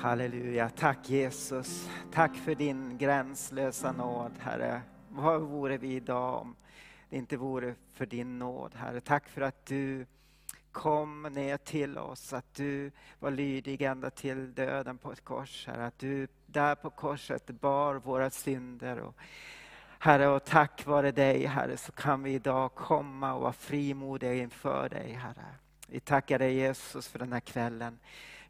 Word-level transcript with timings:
Halleluja. 0.00 0.68
Tack 0.68 1.10
Jesus. 1.10 1.90
Tack 2.12 2.36
för 2.36 2.54
din 2.54 2.98
gränslösa 2.98 3.92
nåd, 3.92 4.32
Herre. 4.38 4.82
Vad 5.08 5.40
vore 5.40 5.78
vi 5.78 5.94
idag 5.94 6.40
om 6.40 6.56
det 7.10 7.16
inte 7.16 7.36
vore 7.36 7.74
för 7.92 8.06
din 8.06 8.38
nåd, 8.38 8.74
Herre. 8.74 9.00
Tack 9.00 9.28
för 9.28 9.40
att 9.40 9.66
du 9.66 10.06
kom 10.72 11.22
ner 11.22 11.56
till 11.56 11.98
oss, 11.98 12.32
att 12.32 12.54
du 12.54 12.90
var 13.18 13.30
lydig 13.30 13.82
ända 13.82 14.10
till 14.10 14.54
döden 14.54 14.98
på 14.98 15.12
ett 15.12 15.24
kors, 15.24 15.66
Herre. 15.66 15.86
Att 15.86 15.98
du 15.98 16.28
där 16.46 16.74
på 16.74 16.90
korset 16.90 17.46
bar 17.46 17.94
våra 17.94 18.30
synder. 18.30 18.98
Och, 18.98 19.16
herre, 19.98 20.28
och 20.28 20.44
tack 20.44 20.86
vare 20.86 21.10
dig, 21.10 21.46
Herre, 21.46 21.76
så 21.76 21.92
kan 21.92 22.22
vi 22.22 22.32
idag 22.32 22.74
komma 22.74 23.34
och 23.34 23.40
vara 23.40 23.52
frimodiga 23.52 24.34
inför 24.34 24.88
dig, 24.88 25.12
Herre. 25.12 25.46
Vi 25.86 26.00
tackar 26.00 26.38
dig 26.38 26.54
Jesus 26.54 27.08
för 27.08 27.18
den 27.18 27.32
här 27.32 27.40
kvällen. 27.40 27.98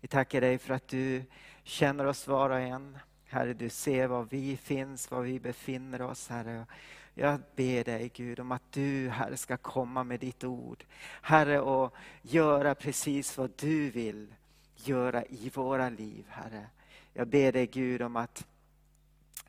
Vi 0.01 0.09
tackar 0.09 0.41
dig 0.41 0.59
för 0.59 0.75
att 0.75 0.89
du 0.89 1.23
känner 1.63 2.07
oss 2.07 2.27
var 2.27 2.51
och 2.51 2.61
en. 2.61 2.99
Herre, 3.27 3.53
du 3.53 3.69
ser 3.69 4.07
var 4.07 4.27
vi 4.31 4.57
finns, 4.57 5.11
var 5.11 5.23
vi 5.23 5.41
befinner 5.41 6.03
oss, 6.03 6.29
Herre. 6.29 6.67
Jag 7.15 7.41
ber 7.57 7.85
dig 7.85 8.11
Gud 8.15 8.41
om 8.41 8.53
att 8.53 8.73
du 8.73 9.09
Herre 9.09 9.37
ska 9.37 9.57
komma 9.57 10.05
med 10.05 10.21
ditt 10.21 10.45
ord. 10.45 10.85
Herre 11.23 11.61
och 11.61 11.95
göra 12.23 12.75
precis 12.75 13.39
vad 13.39 13.51
du 13.57 13.91
vill 13.91 14.35
göra 14.77 15.25
i 15.25 15.51
våra 15.55 15.89
liv 15.89 16.25
Herre. 16.29 16.67
Jag 17.13 17.29
ber 17.29 17.53
dig 17.53 17.67
Gud 17.67 18.03
om 18.03 18.17
att 18.17 18.47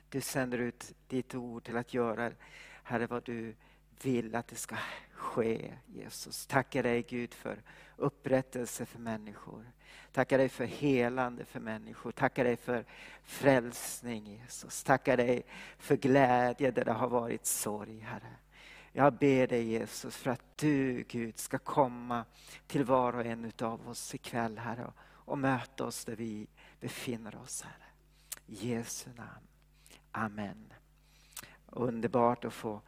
du 0.10 0.22
sänder 0.22 0.58
ut 0.58 0.94
ditt 1.08 1.36
ord 1.36 1.64
till 1.64 1.78
att 1.78 1.94
göra 1.94 2.32
Herre 2.84 3.08
vad 3.08 3.24
du 3.24 3.56
vill 4.06 4.36
att 4.36 4.48
det 4.48 4.56
ska 4.56 4.76
ske 5.12 5.74
Jesus. 5.88 6.46
Tackar 6.46 6.84
dig 6.84 7.02
Gud 7.02 7.34
för 7.34 7.62
upprättelse 7.98 8.86
för 8.86 9.00
människor. 9.00 9.72
Tackar 10.12 10.38
dig 10.38 10.50
för 10.50 10.66
helande 10.66 11.46
för 11.46 11.60
människor. 11.60 12.12
Tackar 12.12 12.44
dig 12.44 12.58
för 12.58 12.86
frälsning 13.24 14.28
Jesus. 14.28 14.84
Tackar 14.84 15.18
dig 15.18 15.44
för 15.78 15.98
glädje 15.98 16.72
där 16.72 16.86
det 16.86 16.92
har 16.92 17.10
varit 17.10 17.46
sorg 17.46 18.00
Herre. 18.00 18.36
Jag 18.92 19.14
ber 19.14 19.48
dig 19.48 19.64
Jesus 19.64 20.18
för 20.18 20.32
att 20.32 20.58
du 20.58 21.04
Gud 21.08 21.40
ska 21.40 21.58
komma 21.58 22.26
till 22.68 22.84
var 22.84 23.14
och 23.14 23.26
en 23.26 23.46
utav 23.46 23.90
oss 23.90 24.16
ikväll 24.16 24.58
Herre 24.58 24.92
och 25.02 25.38
möta 25.38 25.86
oss 25.86 26.06
där 26.06 26.16
vi 26.16 26.48
befinner 26.80 27.36
oss 27.36 27.62
Herre. 27.62 27.86
I 28.48 28.70
Jesu 28.70 29.10
namn. 29.16 29.48
Amen. 30.12 30.74
Underbart 31.66 32.46
att 32.46 32.54
få 32.54 32.82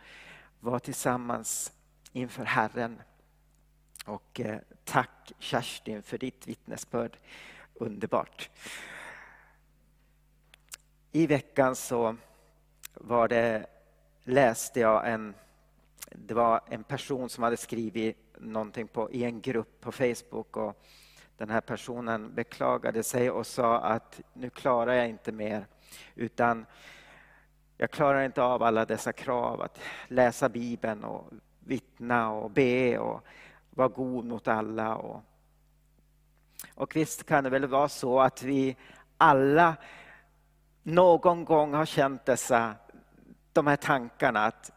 vara 0.61 0.79
tillsammans 0.79 1.71
inför 2.11 2.43
Herren. 2.43 3.01
Och 4.05 4.39
eh, 4.39 4.59
tack 4.83 5.31
Kerstin 5.39 6.03
för 6.03 6.17
ditt 6.17 6.47
vittnesbörd. 6.47 7.17
Underbart. 7.73 8.49
I 11.11 11.27
veckan 11.27 11.75
så 11.75 12.15
var 12.93 13.27
det, 13.27 13.65
läste 14.23 14.79
jag 14.79 15.09
en, 15.11 15.33
det 16.11 16.33
var 16.33 16.61
en 16.67 16.83
person 16.83 17.29
som 17.29 17.43
hade 17.43 17.57
skrivit 17.57 18.17
någonting 18.37 18.87
på, 18.87 19.11
i 19.11 19.23
en 19.23 19.41
grupp 19.41 19.81
på 19.81 19.91
Facebook 19.91 20.57
och 20.57 20.85
den 21.37 21.49
här 21.49 21.61
personen 21.61 22.35
beklagade 22.35 23.03
sig 23.03 23.31
och 23.31 23.47
sa 23.47 23.79
att 23.79 24.21
nu 24.33 24.49
klarar 24.49 24.93
jag 24.93 25.09
inte 25.09 25.31
mer 25.31 25.65
utan 26.15 26.65
jag 27.81 27.91
klarar 27.91 28.23
inte 28.23 28.43
av 28.43 28.63
alla 28.63 28.85
dessa 28.85 29.13
krav 29.13 29.61
att 29.61 29.79
läsa 30.07 30.49
Bibeln 30.49 31.03
och 31.03 31.29
vittna 31.59 32.31
och 32.31 32.51
be 32.51 32.97
och 32.97 33.23
vara 33.69 33.87
god 33.87 34.25
mot 34.25 34.47
alla. 34.47 34.95
Och, 34.95 35.23
och 36.75 36.95
visst 36.95 37.25
kan 37.25 37.43
det 37.43 37.49
väl 37.49 37.65
vara 37.65 37.89
så 37.89 38.19
att 38.19 38.43
vi 38.43 38.77
alla 39.17 39.75
någon 40.83 41.45
gång 41.45 41.73
har 41.73 41.85
känt 41.85 42.25
dessa, 42.25 42.75
de 43.53 43.67
här 43.67 43.75
tankarna 43.75 44.45
att 44.45 44.71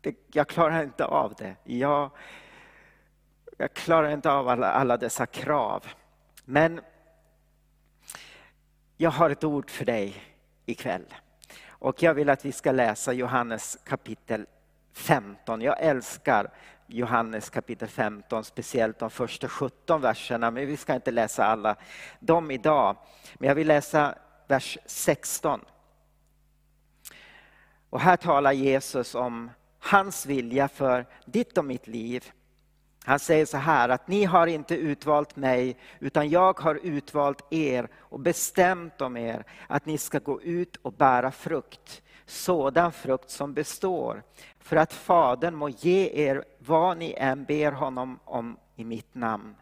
det, 0.00 0.16
jag 0.32 0.48
klarar 0.48 0.82
inte 0.82 1.04
av 1.04 1.34
det. 1.34 1.56
Jag, 1.64 2.10
jag 3.58 3.74
klarar 3.74 4.10
inte 4.10 4.30
av 4.30 4.48
alla, 4.48 4.70
alla 4.72 4.96
dessa 4.96 5.26
krav. 5.26 5.86
Men 6.44 6.80
jag 8.96 9.10
har 9.10 9.30
ett 9.30 9.44
ord 9.44 9.70
för 9.70 9.84
dig 9.84 10.14
ikväll. 10.66 11.14
Och 11.82 12.02
jag 12.02 12.14
vill 12.14 12.30
att 12.30 12.44
vi 12.44 12.52
ska 12.52 12.72
läsa 12.72 13.12
Johannes 13.12 13.78
kapitel 13.84 14.46
15. 14.92 15.60
Jag 15.60 15.80
älskar 15.80 16.50
Johannes 16.86 17.50
kapitel 17.50 17.88
15, 17.88 18.44
speciellt 18.44 18.98
de 18.98 19.10
första 19.10 19.48
17 19.48 20.00
verserna, 20.00 20.50
men 20.50 20.66
vi 20.66 20.76
ska 20.76 20.94
inte 20.94 21.10
läsa 21.10 21.44
alla 21.44 21.76
dem 22.20 22.50
idag. 22.50 22.96
Men 23.34 23.48
jag 23.48 23.54
vill 23.54 23.68
läsa 23.68 24.14
vers 24.46 24.78
16. 24.86 25.60
Och 27.90 28.00
här 28.00 28.16
talar 28.16 28.52
Jesus 28.52 29.14
om 29.14 29.50
hans 29.78 30.26
vilja 30.26 30.68
för 30.68 31.06
ditt 31.26 31.58
och 31.58 31.64
mitt 31.64 31.86
liv. 31.86 32.32
Han 33.04 33.18
säger 33.18 33.46
så 33.46 33.56
här 33.56 33.88
att 33.88 34.08
ni 34.08 34.24
har 34.24 34.46
inte 34.46 34.74
utvalt 34.74 35.36
mig 35.36 35.76
utan 36.00 36.28
jag 36.28 36.60
har 36.60 36.74
utvalt 36.74 37.52
er 37.52 37.88
och 37.96 38.20
bestämt 38.20 39.00
om 39.00 39.16
er 39.16 39.44
att 39.66 39.86
ni 39.86 39.98
ska 39.98 40.18
gå 40.18 40.42
ut 40.42 40.76
och 40.76 40.92
bära 40.92 41.30
frukt. 41.30 42.02
Sådan 42.26 42.92
frukt 42.92 43.30
som 43.30 43.54
består 43.54 44.22
för 44.58 44.76
att 44.76 44.92
Fadern 44.92 45.54
må 45.54 45.68
ge 45.68 46.10
er 46.28 46.44
vad 46.58 46.96
ni 46.96 47.14
än 47.18 47.44
ber 47.44 47.72
honom 47.72 48.18
om 48.24 48.56
i 48.76 48.84
mitt 48.84 49.14
namn. 49.14 49.54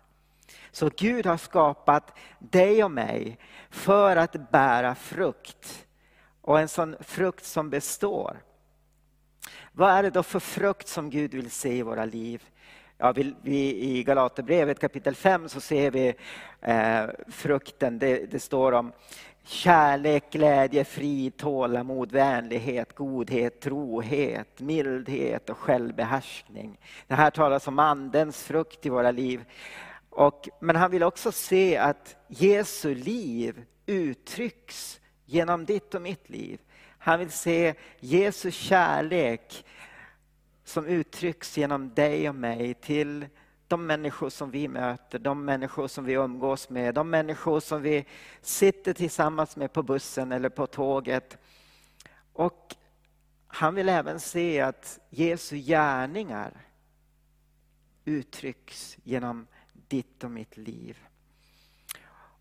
Så 0.71 0.91
Gud 0.97 1.27
har 1.27 1.37
skapat 1.37 2.19
dig 2.39 2.85
och 2.85 2.91
mig 2.91 3.39
för 3.71 4.17
att 4.17 4.51
bära 4.51 4.95
frukt 4.95 5.87
och 6.41 6.61
en 6.61 6.69
sån 6.69 6.97
frukt 7.01 7.45
som 7.45 7.71
består. 7.71 8.43
Vad 9.73 9.91
är 9.91 10.03
det 10.03 10.11
då 10.11 10.23
för 10.23 10.41
frukt 10.41 10.89
som 10.89 11.11
Gud 11.11 11.35
vill 11.35 11.51
se 11.51 11.73
i 11.73 11.83
våra 11.83 12.05
liv? 12.05 12.43
Ja, 13.03 13.13
vi, 13.13 13.35
vi, 13.43 13.91
I 13.91 14.03
Galaterbrevet 14.03 14.79
kapitel 14.79 15.15
5 15.15 15.49
så 15.49 15.61
ser 15.61 15.91
vi 15.91 16.15
eh, 16.61 17.05
frukten. 17.29 17.99
Det, 17.99 18.31
det, 18.31 18.41
står 18.41 18.73
om 18.73 18.93
kärlek, 19.45 20.25
glädje, 20.31 20.85
frid, 20.85 21.37
tålamod, 21.37 22.13
vänlighet, 22.13 22.95
godhet, 22.95 23.61
trohet, 23.61 24.61
mildhet 24.61 25.51
och 25.51 25.59
självbehärskning. 25.59 26.79
Det 27.07 27.15
här 27.15 27.31
talas 27.31 27.69
om 27.69 27.79
andens 27.79 28.43
frukt 28.43 28.87
i 28.87 28.89
våra 28.89 29.11
liv. 29.11 29.45
Och, 30.11 30.49
men 30.61 30.77
han 30.77 30.91
vill 30.91 31.03
också 31.03 31.33
se 31.33 31.77
att 31.77 32.17
Jesu 32.29 32.95
liv 32.95 33.65
uttrycks 33.87 35.01
genom 35.25 35.65
ditt 35.65 35.95
och 35.95 36.03
mitt 36.03 36.31
liv. 36.31 36.61
Han 36.99 37.19
vill 37.19 37.31
se 37.31 37.75
Jesu 38.01 38.51
kärlek 38.51 39.65
som 40.71 40.87
uttrycks 40.87 41.59
genom 41.59 41.95
dig 41.95 42.29
och 42.29 42.35
mig 42.35 42.75
till 42.75 43.27
de 43.69 43.87
människor 43.87 44.31
som 44.31 44.51
vi 44.51 44.69
möter, 44.69 45.19
de 45.19 45.45
människor 45.45 45.89
som 45.89 46.05
vi 46.05 46.13
umgås 46.13 46.71
med, 46.71 46.95
de 46.95 47.11
människor 47.11 47.61
som 47.61 47.83
vi 47.83 48.07
sitter 48.43 48.93
tillsammans 48.93 49.57
med 49.57 49.73
på 49.73 49.83
bussen 49.83 50.33
eller 50.33 50.49
på 50.49 50.67
tåget. 50.67 51.39
Och 52.33 52.75
han 53.47 53.75
vill 53.75 53.89
även 53.89 54.21
se 54.21 54.61
att 54.61 54.99
Jesu 55.11 55.57
gärningar 55.57 56.53
uttrycks 58.05 58.97
genom 59.05 59.47
ditt 59.73 60.25
och 60.25 60.31
mitt 60.31 60.57
liv. 60.57 60.99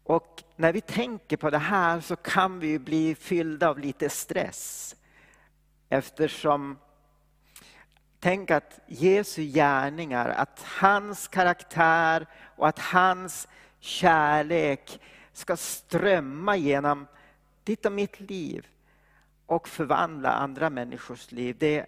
Och 0.04 0.44
när 0.56 0.74
vi 0.74 0.82
tänker 0.82 1.38
på 1.38 1.50
det 1.50 1.58
här 1.58 2.02
så 2.02 2.16
kan 2.16 2.60
vi 2.60 2.80
bli 2.80 3.16
fyllda 3.16 3.70
av 3.70 3.80
lite 3.80 4.10
stress. 4.10 4.96
Eftersom 5.90 6.78
Tänk 8.20 8.52
att 8.52 8.80
Jesu 8.88 9.44
gärningar, 9.44 10.30
att 10.30 10.62
hans 10.64 11.28
karaktär 11.28 12.28
och 12.56 12.68
att 12.68 12.80
hans 12.80 13.48
kärlek 13.80 15.02
ska 15.34 15.58
strömma 15.58 16.56
genom 16.56 17.08
ditt 17.64 17.86
och 17.86 17.92
mitt 17.92 18.20
liv 18.20 18.68
och 19.46 19.68
förvandla 19.68 20.32
andra 20.32 20.70
människors 20.70 21.32
liv. 21.32 21.56
Det, 21.60 21.86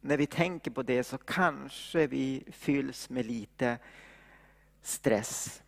när 0.00 0.16
vi 0.16 0.26
tänker 0.26 0.70
på 0.70 0.82
det 0.82 1.04
så 1.04 1.18
kanske 1.18 2.06
vi 2.06 2.44
fylls 2.52 3.10
med 3.10 3.26
lite 3.26 3.78
stress. 4.82 5.62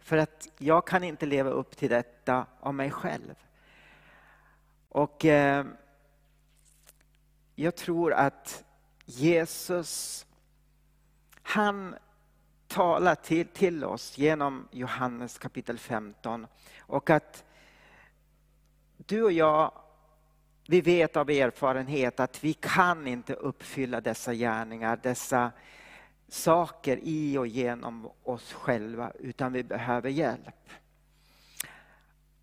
För 0.00 0.16
att 0.16 0.48
jag 0.58 0.86
kan 0.86 1.04
inte 1.04 1.26
leva 1.26 1.50
upp 1.50 1.76
till 1.76 1.90
detta 1.90 2.46
av 2.60 2.74
mig 2.74 2.90
själv. 2.90 3.34
Och... 4.88 5.24
Eh, 5.24 5.66
jag 7.54 7.76
tror 7.76 8.12
att 8.12 8.64
Jesus, 9.04 10.26
han 11.42 11.94
talar 12.68 13.14
till, 13.14 13.46
till 13.46 13.84
oss 13.84 14.18
genom 14.18 14.68
Johannes 14.70 15.38
kapitel 15.38 15.78
15. 15.78 16.46
Och 16.78 17.10
att 17.10 17.44
du 18.96 19.22
och 19.22 19.32
jag, 19.32 19.72
vi 20.68 20.80
vet 20.80 21.16
av 21.16 21.30
erfarenhet 21.30 22.20
att 22.20 22.44
vi 22.44 22.52
kan 22.52 23.06
inte 23.06 23.34
uppfylla 23.34 24.00
dessa 24.00 24.34
gärningar, 24.34 25.00
dessa 25.02 25.52
saker 26.28 26.98
i 27.02 27.38
och 27.38 27.46
genom 27.46 28.10
oss 28.22 28.52
själva, 28.52 29.12
utan 29.18 29.52
vi 29.52 29.62
behöver 29.62 30.10
hjälp. 30.10 30.70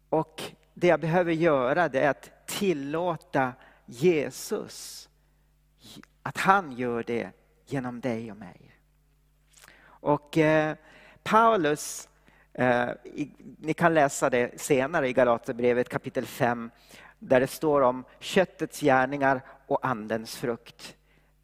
Och 0.09 0.43
det 0.73 0.87
jag 0.87 0.99
behöver 0.99 1.31
göra 1.31 1.89
det 1.89 1.99
är 1.99 2.09
att 2.09 2.47
tillåta 2.47 3.53
Jesus 3.91 5.09
att 6.23 6.37
han 6.37 6.71
gör 6.71 7.03
det 7.03 7.29
genom 7.65 8.01
dig 8.01 8.31
och 8.31 8.37
mig. 8.37 8.75
Och 9.83 10.37
eh, 10.37 10.75
Paulus, 11.23 12.09
eh, 12.53 12.89
i, 13.03 13.31
ni 13.59 13.73
kan 13.73 13.93
läsa 13.93 14.29
det 14.29 14.61
senare 14.61 15.09
i 15.09 15.13
Galaterbrevet 15.13 15.89
kapitel 15.89 16.25
5, 16.25 16.71
där 17.19 17.39
det 17.39 17.47
står 17.47 17.81
om 17.81 18.03
köttets 18.19 18.79
gärningar 18.79 19.41
och 19.67 19.85
andens 19.85 20.35
frukt. 20.35 20.95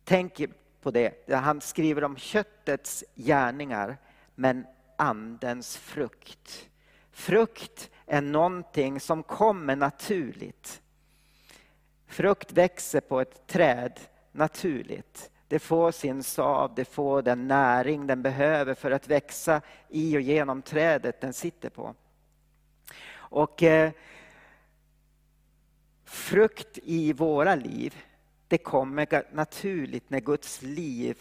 Tänk 0.04 0.42
på 0.82 0.92
det, 0.92 1.30
han 1.30 1.62
skriver 1.62 2.04
om 2.04 2.18
köttets 2.18 3.04
gärningar, 3.16 3.98
men 4.36 4.66
andens 4.96 5.78
frukt. 5.78 6.70
Frukt 7.12 7.90
är 8.06 8.22
någonting 8.22 9.00
som 9.00 9.24
kommer 9.24 9.76
naturligt. 9.76 10.82
Frukt 12.08 12.52
växer 12.52 13.02
på 13.02 13.22
ett 13.22 13.48
träd 13.48 14.00
naturligt. 14.32 15.32
Det 15.48 15.60
får 15.60 15.92
sin 15.92 16.24
sav, 16.24 16.76
det 16.76 16.86
får 16.86 17.22
den 17.22 17.48
näring 17.48 18.08
den 18.08 18.22
behöver 18.22 18.74
för 18.74 18.92
att 18.92 19.08
växa 19.08 19.62
i 19.90 20.18
och 20.18 20.22
genom 20.22 20.62
trädet 20.62 21.22
den 21.22 21.34
sitter 21.34 21.70
på. 21.70 21.96
Och 23.16 23.64
eh, 23.64 23.92
frukt 26.06 26.78
i 26.84 27.14
våra 27.14 27.56
liv, 27.56 27.96
det 28.48 28.58
kommer 28.58 29.24
naturligt 29.36 30.10
när 30.10 30.20
Guds 30.20 30.62
liv 30.62 31.18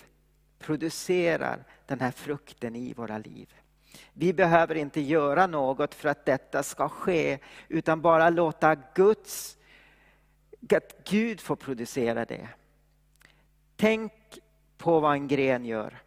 producerar 0.59 1.65
den 1.87 2.01
här 2.01 2.11
frukten 2.11 2.77
i 2.77 2.93
våra 2.93 3.19
liv. 3.19 3.55
Vi 4.13 4.33
behöver 4.33 4.75
inte 4.75 5.01
göra 5.01 5.47
något 5.47 5.95
för 5.95 6.09
att 6.09 6.25
detta 6.25 6.63
ska 6.63 6.89
ske, 6.89 7.39
utan 7.69 8.01
bara 8.01 8.31
låta 8.31 8.77
Guds, 8.95 9.59
att 10.77 11.05
Gud 11.05 11.41
får 11.41 11.57
producera 11.57 12.25
det. 12.25 12.49
Tänk 13.77 14.13
på 14.79 15.01
vad 15.01 15.13
en 15.13 15.29
gren 15.29 15.65
gör. 15.65 16.03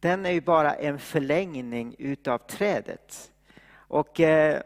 Den 0.00 0.26
är 0.26 0.30
ju 0.30 0.40
bara 0.40 0.74
en 0.74 0.98
förlängning 0.98 1.94
utav 1.98 2.38
trädet. 2.38 3.32
Och 3.72 4.20
eh, 4.20 4.62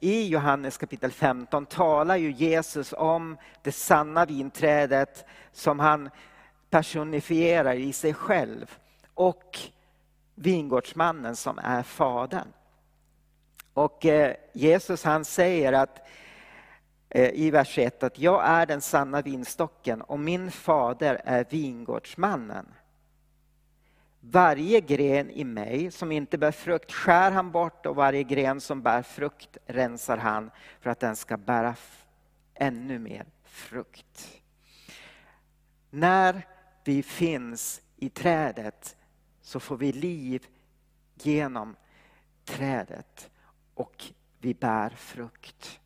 i 0.00 0.28
Johannes 0.28 0.78
kapitel 0.78 1.10
15 1.10 1.66
talar 1.66 2.16
ju 2.16 2.30
Jesus 2.32 2.92
om 2.92 3.36
det 3.62 3.72
sanna 3.72 4.26
vinträdet 4.26 5.24
som 5.52 5.78
han 5.78 6.10
personifierar 6.70 7.74
i 7.74 7.92
sig 7.92 8.14
själv. 8.14 8.78
Och 9.14 9.58
vingårdsmannen 10.34 11.36
som 11.36 11.58
är 11.58 11.82
fadern. 11.82 12.48
Och 13.74 14.06
eh, 14.06 14.36
Jesus 14.52 15.04
han 15.04 15.24
säger 15.24 15.72
att 15.72 15.98
eh, 15.98 16.04
Eh, 17.12 17.30
i 17.34 17.50
vers 17.50 17.78
1 17.78 18.02
att 18.02 18.18
jag 18.18 18.44
är 18.44 18.66
den 18.66 18.80
sanna 18.80 19.22
vinstocken 19.22 20.02
och 20.02 20.20
min 20.20 20.50
fader 20.50 21.20
är 21.24 21.44
vingårdsmannen. 21.50 22.66
Varje 24.20 24.80
gren 24.80 25.30
i 25.30 25.44
mig 25.44 25.90
som 25.90 26.12
inte 26.12 26.38
bär 26.38 26.52
frukt 26.52 26.92
skär 26.92 27.30
han 27.30 27.50
bort 27.50 27.86
och 27.86 27.96
varje 27.96 28.22
gren 28.22 28.60
som 28.60 28.82
bär 28.82 29.02
frukt 29.02 29.56
rensar 29.66 30.16
han 30.16 30.50
för 30.80 30.90
att 30.90 31.00
den 31.00 31.16
ska 31.16 31.36
bära 31.36 31.74
ännu 32.54 32.98
mer 32.98 33.26
frukt. 33.44 34.42
När 35.90 36.46
vi 36.84 37.02
finns 37.02 37.82
i 37.96 38.08
trädet 38.08 38.96
så 39.40 39.60
får 39.60 39.76
vi 39.76 39.92
liv 39.92 40.46
genom 41.14 41.76
trädet 42.44 43.30
och 43.74 44.04
vi 44.38 44.54
bär 44.54 44.90
frukt. 44.90 45.79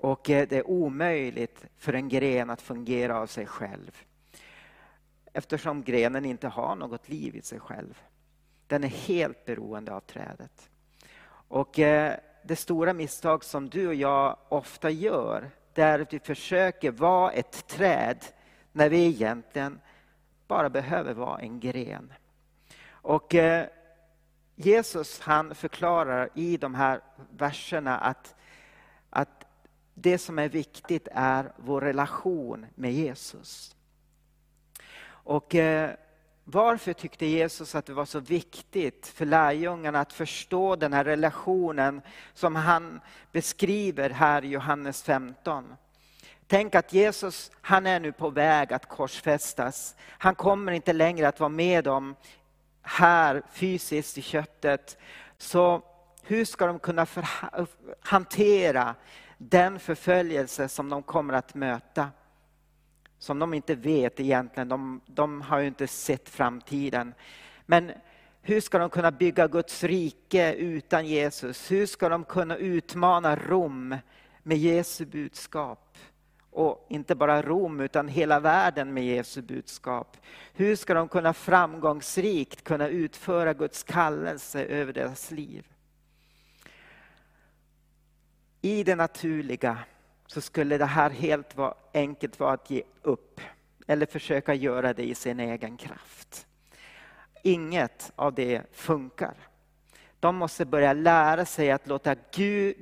Och 0.00 0.30
eh, 0.30 0.48
det 0.48 0.56
är 0.56 0.70
omöjligt 0.70 1.64
för 1.76 1.92
en 1.92 2.08
gren 2.08 2.50
att 2.50 2.62
fungera 2.62 3.18
av 3.18 3.26
sig 3.26 3.46
själv. 3.46 4.02
Eftersom 5.32 5.82
grenen 5.82 6.24
inte 6.24 6.48
har 6.48 6.76
något 6.76 7.08
liv 7.08 7.36
i 7.36 7.42
sig 7.42 7.60
själv. 7.60 8.02
Den 8.66 8.84
är 8.84 8.88
helt 8.88 9.44
beroende 9.44 9.92
av 9.92 10.00
trädet. 10.00 10.70
Och 11.48 11.78
eh, 11.78 12.14
det 12.44 12.56
stora 12.56 12.92
misstag 12.92 13.44
som 13.44 13.68
du 13.68 13.88
och 13.88 13.94
jag 13.94 14.36
ofta 14.48 14.90
gör, 14.90 15.50
det 15.74 15.82
är 15.82 15.98
att 15.98 16.12
vi 16.12 16.18
försöker 16.18 16.90
vara 16.90 17.32
ett 17.32 17.66
träd 17.66 18.24
när 18.72 18.88
vi 18.88 19.06
egentligen 19.06 19.80
bara 20.46 20.70
behöver 20.70 21.14
vara 21.14 21.40
en 21.40 21.60
gren. 21.60 22.12
Och 22.90 23.34
eh, 23.34 23.66
Jesus 24.54 25.20
han 25.20 25.54
förklarar 25.54 26.28
i 26.34 26.56
de 26.56 26.74
här 26.74 27.00
verserna 27.30 27.98
att 27.98 28.34
det 29.94 30.18
som 30.18 30.38
är 30.38 30.48
viktigt 30.48 31.08
är 31.12 31.52
vår 31.56 31.80
relation 31.80 32.66
med 32.74 32.92
Jesus. 32.92 33.76
Och 35.02 35.54
eh, 35.54 35.90
varför 36.44 36.92
tyckte 36.92 37.26
Jesus 37.26 37.74
att 37.74 37.86
det 37.86 37.92
var 37.92 38.04
så 38.04 38.20
viktigt 38.20 39.06
för 39.06 39.26
lärjungarna 39.26 40.00
att 40.00 40.12
förstå 40.12 40.76
den 40.76 40.92
här 40.92 41.04
relationen 41.04 42.02
som 42.34 42.56
han 42.56 43.00
beskriver 43.32 44.10
här 44.10 44.44
i 44.44 44.48
Johannes 44.48 45.02
15? 45.02 45.76
Tänk 46.46 46.74
att 46.74 46.92
Jesus, 46.92 47.50
han 47.60 47.86
är 47.86 48.00
nu 48.00 48.12
på 48.12 48.30
väg 48.30 48.72
att 48.72 48.88
korsfästas. 48.88 49.96
Han 50.08 50.34
kommer 50.34 50.72
inte 50.72 50.92
längre 50.92 51.28
att 51.28 51.40
vara 51.40 51.48
med 51.48 51.84
dem 51.84 52.14
här 52.82 53.42
fysiskt 53.52 54.18
i 54.18 54.22
köttet. 54.22 54.98
Så 55.38 55.82
hur 56.22 56.44
ska 56.44 56.66
de 56.66 56.78
kunna 56.78 57.06
hantera 58.00 58.94
den 59.42 59.78
förföljelse 59.78 60.68
som 60.68 60.88
de 60.88 61.02
kommer 61.02 61.34
att 61.34 61.54
möta? 61.54 62.10
Som 63.18 63.38
de 63.38 63.54
inte 63.54 63.74
vet 63.74 64.20
egentligen, 64.20 64.68
de, 64.68 65.00
de 65.06 65.40
har 65.40 65.58
ju 65.58 65.66
inte 65.66 65.86
sett 65.86 66.28
framtiden. 66.28 67.14
Men 67.66 67.92
hur 68.42 68.60
ska 68.60 68.78
de 68.78 68.90
kunna 68.90 69.10
bygga 69.10 69.48
Guds 69.48 69.84
rike 69.84 70.54
utan 70.54 71.06
Jesus? 71.06 71.70
Hur 71.70 71.86
ska 71.86 72.08
de 72.08 72.24
kunna 72.24 72.56
utmana 72.56 73.36
Rom 73.36 73.96
med 74.42 74.58
Jesu 74.58 75.04
budskap? 75.06 75.86
och 76.50 76.86
inte 76.88 77.14
bara 77.14 77.42
Rom 77.42 77.80
utan 77.80 78.08
hela 78.08 78.40
världen 78.40 78.94
med 78.94 79.04
Jesu 79.04 79.42
budskap. 79.42 80.16
Hur 80.52 80.76
ska 80.76 80.94
de 80.94 81.08
kunna 81.08 81.32
framgångsrikt 81.32 82.64
kunna 82.64 82.88
utföra 82.88 83.54
Guds 83.54 83.82
kallelse 83.82 84.64
över 84.64 84.92
deras 84.92 85.30
liv? 85.30 85.69
I 88.60 88.84
det 88.84 88.96
naturliga 88.96 89.78
så 90.26 90.40
skulle 90.40 90.78
det 90.78 90.84
här 90.86 91.10
helt 91.10 91.56
vara, 91.56 91.74
enkelt 91.94 92.40
vara 92.40 92.52
att 92.52 92.70
ge 92.70 92.82
upp 93.02 93.40
eller 93.86 94.06
försöka 94.06 94.54
göra 94.54 94.92
det 94.92 95.02
i 95.02 95.14
sin 95.14 95.40
egen 95.40 95.76
kraft. 95.76 96.46
Inget 97.42 98.12
av 98.16 98.34
det 98.34 98.62
funkar. 98.72 99.34
De 100.20 100.36
måste 100.36 100.64
börja 100.64 100.92
lära 100.92 101.44
sig 101.44 101.70
att 101.70 101.86
låta 101.86 102.14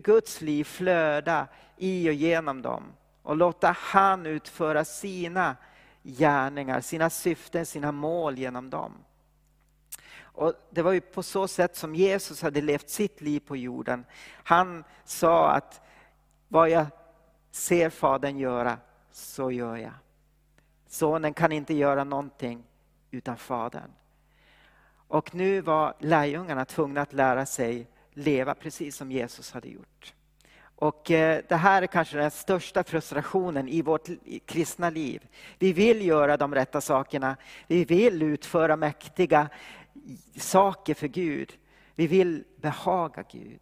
Guds 0.02 0.40
liv 0.40 0.64
flöda 0.64 1.48
i 1.76 2.08
och 2.08 2.14
genom 2.14 2.62
dem 2.62 2.82
och 3.22 3.36
låta 3.36 3.76
han 3.78 4.26
utföra 4.26 4.84
sina 4.84 5.56
gärningar, 6.02 6.80
sina 6.80 7.10
syften, 7.10 7.66
sina 7.66 7.92
mål 7.92 8.38
genom 8.38 8.70
dem. 8.70 8.92
Och 10.38 10.54
det 10.70 10.82
var 10.82 10.92
ju 10.92 11.00
på 11.00 11.22
så 11.22 11.48
sätt 11.48 11.76
som 11.76 11.94
Jesus 11.94 12.42
hade 12.42 12.60
levt 12.60 12.88
sitt 12.88 13.20
liv 13.20 13.40
på 13.40 13.56
jorden. 13.56 14.04
Han 14.44 14.84
sa 15.04 15.50
att 15.50 15.80
vad 16.48 16.70
jag 16.70 16.86
ser 17.50 17.90
Fadern 17.90 18.38
göra, 18.38 18.78
så 19.10 19.50
gör 19.50 19.76
jag. 19.76 19.92
Sonen 20.86 21.34
kan 21.34 21.52
inte 21.52 21.74
göra 21.74 22.04
någonting 22.04 22.64
utan 23.10 23.36
Fadern. 23.36 23.90
Och 25.08 25.34
nu 25.34 25.60
var 25.60 25.94
lärjungarna 25.98 26.64
tvungna 26.64 27.00
att 27.00 27.12
lära 27.12 27.46
sig 27.46 27.86
leva 28.12 28.54
precis 28.54 28.96
som 28.96 29.12
Jesus 29.12 29.52
hade 29.52 29.68
gjort. 29.68 30.14
Och 30.80 31.10
eh, 31.10 31.42
det 31.48 31.56
här 31.56 31.82
är 31.82 31.86
kanske 31.86 32.16
den 32.16 32.30
största 32.30 32.84
frustrationen 32.84 33.68
i 33.68 33.82
vårt 33.82 34.08
kristna 34.46 34.90
liv. 34.90 35.26
Vi 35.58 35.72
vill 35.72 36.06
göra 36.06 36.36
de 36.36 36.54
rätta 36.54 36.80
sakerna. 36.80 37.36
Vi 37.66 37.84
vill 37.84 38.22
utföra 38.22 38.76
mäktiga 38.76 39.48
saker 40.36 40.94
för 40.94 41.08
Gud. 41.08 41.58
Vi 41.94 42.06
vill 42.06 42.44
behaga 42.56 43.24
Gud. 43.30 43.60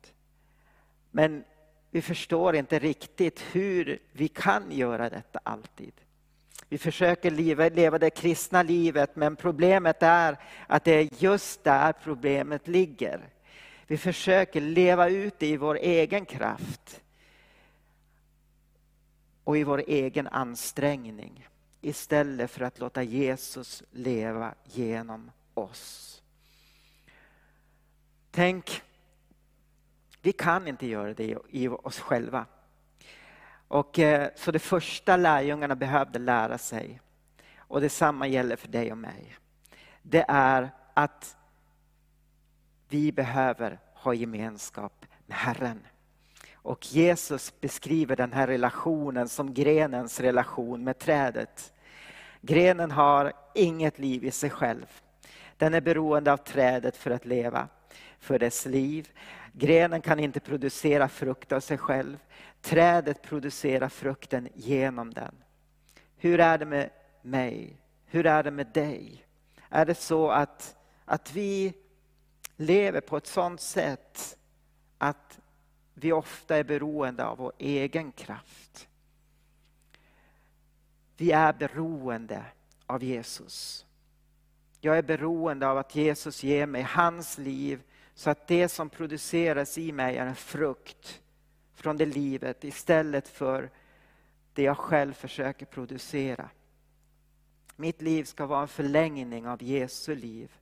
Men 1.11 1.45
vi 1.91 2.03
förstår 2.03 2.57
inte 2.57 2.79
riktigt 2.79 3.41
hur 3.53 3.99
vi 4.13 4.29
kan 4.29 4.73
göra 4.73 5.11
detta 5.11 5.41
alltid. 5.43 5.93
Vi 6.69 6.79
försöker 6.79 7.31
leva, 7.31 7.69
leva 7.69 7.99
det 7.99 8.11
kristna 8.11 8.63
livet 8.63 9.17
men 9.17 9.37
problemet 9.37 10.03
är 10.03 10.39
att 10.67 10.85
det 10.85 10.93
är 10.93 11.09
just 11.19 11.65
där 11.65 11.93
problemet 11.93 12.69
ligger. 12.69 13.29
Vi 13.87 13.99
försöker 13.99 14.61
leva 14.61 15.09
ut 15.09 15.39
det 15.39 15.47
i 15.47 15.57
vår 15.57 15.77
egen 15.77 16.25
kraft 16.25 17.03
och 19.45 19.59
i 19.59 19.65
vår 19.65 19.83
egen 19.87 20.27
ansträngning 20.27 21.49
istället 21.81 22.51
för 22.51 22.65
att 22.65 22.79
låta 22.79 23.03
Jesus 23.03 23.83
leva 23.91 24.55
genom 24.65 25.31
oss. 25.55 26.06
Tänk, 28.37 28.83
Vi 30.23 30.33
kan 30.33 30.69
inte 30.69 30.87
göra 30.87 31.15
det 31.15 31.37
i 31.51 31.69
oss 31.69 32.01
själva. 32.01 32.47
Och, 33.69 33.99
eh, 33.99 34.31
så 34.35 34.51
det 34.51 34.59
första 34.59 35.17
lärjungarna 35.17 35.77
behövde 35.77 36.19
lära 36.19 36.59
sig, 36.59 37.01
och 37.59 37.81
detsamma 37.81 38.27
gäller 38.27 38.57
för 38.57 38.69
dig 38.69 38.93
och 38.93 38.99
mig, 38.99 39.37
det 40.03 40.25
är 40.29 40.71
att 40.95 41.37
vi 42.89 43.13
behöver 43.13 43.79
ha 43.95 44.15
gemenskap 44.15 45.07
med 45.27 45.37
Herren. 45.37 45.87
Och 46.55 46.87
Jesus 46.87 47.61
beskriver 47.61 48.17
den 48.17 48.33
här 48.33 48.47
relationen 48.47 49.29
som 49.29 49.55
grenens 49.55 50.21
relation 50.21 50.85
med 50.85 50.99
trädet. 50.99 51.73
Grenen 52.41 52.91
har 52.91 53.33
inget 53.55 53.99
liv 53.99 54.25
i 54.25 54.31
sig 54.31 54.51
själv. 54.51 55.01
Den 55.57 55.75
är 55.75 55.81
beroende 55.81 56.33
av 56.33 56.37
trädet 56.37 56.97
för 56.97 57.11
att 57.11 57.27
leva, 57.27 57.69
för 58.27 58.39
dess 58.39 58.67
liv. 58.67 59.11
Grenen 59.53 60.01
kan 60.01 60.21
inte 60.21 60.41
producera 60.41 61.09
frukt 61.09 61.53
av 61.53 61.61
sig 61.61 61.79
själv. 61.79 62.19
Trädet 62.61 63.23
producerar 63.23 63.89
frukten 63.89 64.49
genom 64.55 65.15
den. 65.15 65.35
Hur 66.17 66.41
är 66.41 66.59
det 66.59 66.67
med 66.67 66.91
mig? 67.23 67.77
Hur 68.05 68.27
är 68.27 68.43
det 68.43 68.51
med 68.51 68.67
dig? 68.67 69.27
Är 69.69 69.87
det 69.87 69.95
så 69.95 70.31
att, 70.31 70.77
att 71.05 71.33
vi 71.33 71.75
lever 72.57 73.01
på 73.01 73.17
ett 73.17 73.27
sådant 73.27 73.61
sätt 73.61 74.39
att 74.99 75.41
vi 75.95 76.13
ofta 76.13 76.57
är 76.57 76.65
beroende 76.65 77.25
av 77.25 77.39
vår 77.39 77.53
egen 77.59 78.13
kraft? 78.13 78.89
Vi 81.17 81.33
är 81.33 81.53
beroende 81.53 82.45
av 82.87 83.05
Jesus. 83.05 83.87
Jag 84.81 84.99
är 84.99 85.03
beroende 85.03 85.69
av 85.69 85.79
att 85.79 85.95
Jesus 85.95 86.43
ger 86.45 86.67
mig 86.67 86.83
hans 86.83 87.39
liv 87.39 87.83
så 88.17 88.31
att 88.31 88.47
det 88.47 88.69
som 88.69 88.91
produceras 88.91 89.79
i 89.79 89.93
mig 89.93 90.17
är 90.17 90.27
en 90.27 90.35
frukt 90.35 91.23
från 91.75 91.97
det 91.97 92.07
livet 92.07 92.65
istället 92.65 93.29
för 93.29 93.71
det 94.53 94.63
jag 94.63 94.79
själv 94.79 95.13
försöker 95.13 95.67
producera. 95.67 96.51
Mitt 97.77 98.03
liv 98.03 98.25
ska 98.25 98.47
vara 98.47 98.63
en 98.63 98.69
förlängning 98.69 99.49
av 99.49 99.63
Jesu 99.63 100.15
liv. 100.15 100.53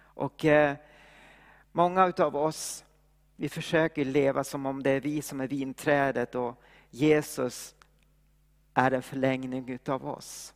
Och 0.00 0.44
eh, 0.44 0.76
Många 1.72 2.12
av 2.18 2.36
oss 2.36 2.84
vi 3.36 3.48
försöker 3.48 4.04
leva 4.04 4.44
som 4.44 4.66
om 4.66 4.82
det 4.82 4.90
är 4.90 5.00
vi 5.00 5.22
som 5.22 5.40
är 5.40 5.48
vinträdet 5.48 6.34
och 6.34 6.62
Jesus 6.90 7.74
är 8.74 8.90
en 8.90 9.02
förlängning 9.02 9.68
utav 9.68 10.08
oss. 10.08 10.54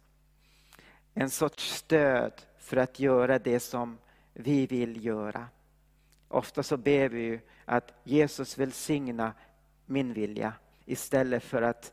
En 1.14 1.30
sorts 1.30 1.74
stöd 1.74 2.32
för 2.58 2.76
att 2.76 3.00
göra 3.00 3.38
det 3.38 3.60
som 3.60 3.98
vi 4.32 4.66
vill 4.66 5.04
göra. 5.04 5.46
Ofta 6.34 6.62
så 6.62 6.76
ber 6.76 7.08
vi 7.08 7.20
ju 7.20 7.40
att 7.64 7.92
Jesus 8.04 8.58
välsigna 8.58 9.32
min 9.86 10.12
vilja 10.12 10.52
istället 10.84 11.44
för 11.44 11.62
att 11.62 11.92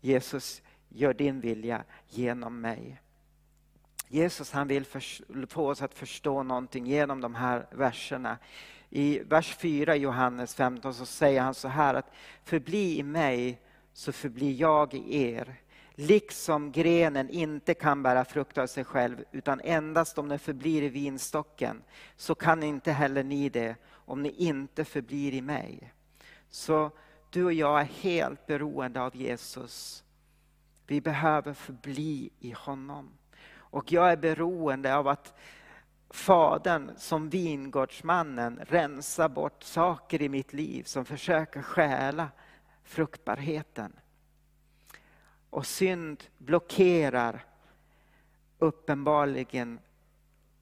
Jesus 0.00 0.62
gör 0.88 1.14
din 1.14 1.40
vilja 1.40 1.84
genom 2.08 2.60
mig. 2.60 3.00
Jesus 4.08 4.52
han 4.52 4.68
vill 4.68 4.84
få 5.48 5.68
oss 5.68 5.82
att 5.82 5.94
förstå 5.94 6.42
någonting 6.42 6.86
genom 6.86 7.20
de 7.20 7.34
här 7.34 7.66
verserna. 7.70 8.38
I 8.90 9.18
vers 9.18 9.56
4 9.56 9.96
i 9.96 9.98
Johannes 9.98 10.54
15 10.54 10.94
så 10.94 11.06
säger 11.06 11.40
han 11.40 11.54
så 11.54 11.68
här 11.68 11.94
att 11.94 12.10
förbli 12.44 12.98
i 12.98 13.02
mig 13.02 13.60
så 13.92 14.12
förblir 14.12 14.52
jag 14.52 14.94
i 14.94 15.22
er. 15.22 15.60
Liksom 15.94 16.72
grenen 16.72 17.30
inte 17.30 17.74
kan 17.74 18.02
bära 18.02 18.24
frukt 18.24 18.58
av 18.58 18.66
sig 18.66 18.84
själv 18.84 19.24
utan 19.32 19.60
endast 19.60 20.18
om 20.18 20.28
den 20.28 20.38
förblir 20.38 20.82
i 20.82 20.88
vinstocken 20.88 21.82
så 22.16 22.34
kan 22.34 22.62
inte 22.62 22.92
heller 22.92 23.24
ni 23.24 23.48
det 23.48 23.76
om 23.92 24.22
ni 24.22 24.30
inte 24.30 24.84
förblir 24.84 25.34
i 25.34 25.40
mig. 25.40 25.92
Så 26.48 26.90
du 27.30 27.44
och 27.44 27.52
jag 27.52 27.80
är 27.80 27.84
helt 27.84 28.46
beroende 28.46 29.02
av 29.02 29.16
Jesus. 29.16 30.04
Vi 30.86 31.00
behöver 31.00 31.54
förbli 31.54 32.30
i 32.40 32.50
honom. 32.50 33.10
Och 33.56 33.92
jag 33.92 34.12
är 34.12 34.16
beroende 34.16 34.96
av 34.96 35.08
att 35.08 35.34
Fadern 36.10 36.90
som 36.96 37.28
vingårdsmannen 37.28 38.60
rensar 38.62 39.28
bort 39.28 39.62
saker 39.62 40.22
i 40.22 40.28
mitt 40.28 40.52
liv 40.52 40.82
som 40.82 41.04
försöker 41.04 41.62
stjäla 41.62 42.28
fruktbarheten. 42.84 43.92
Och 45.54 45.66
synd 45.66 46.24
blockerar 46.38 47.44
uppenbarligen 48.58 49.80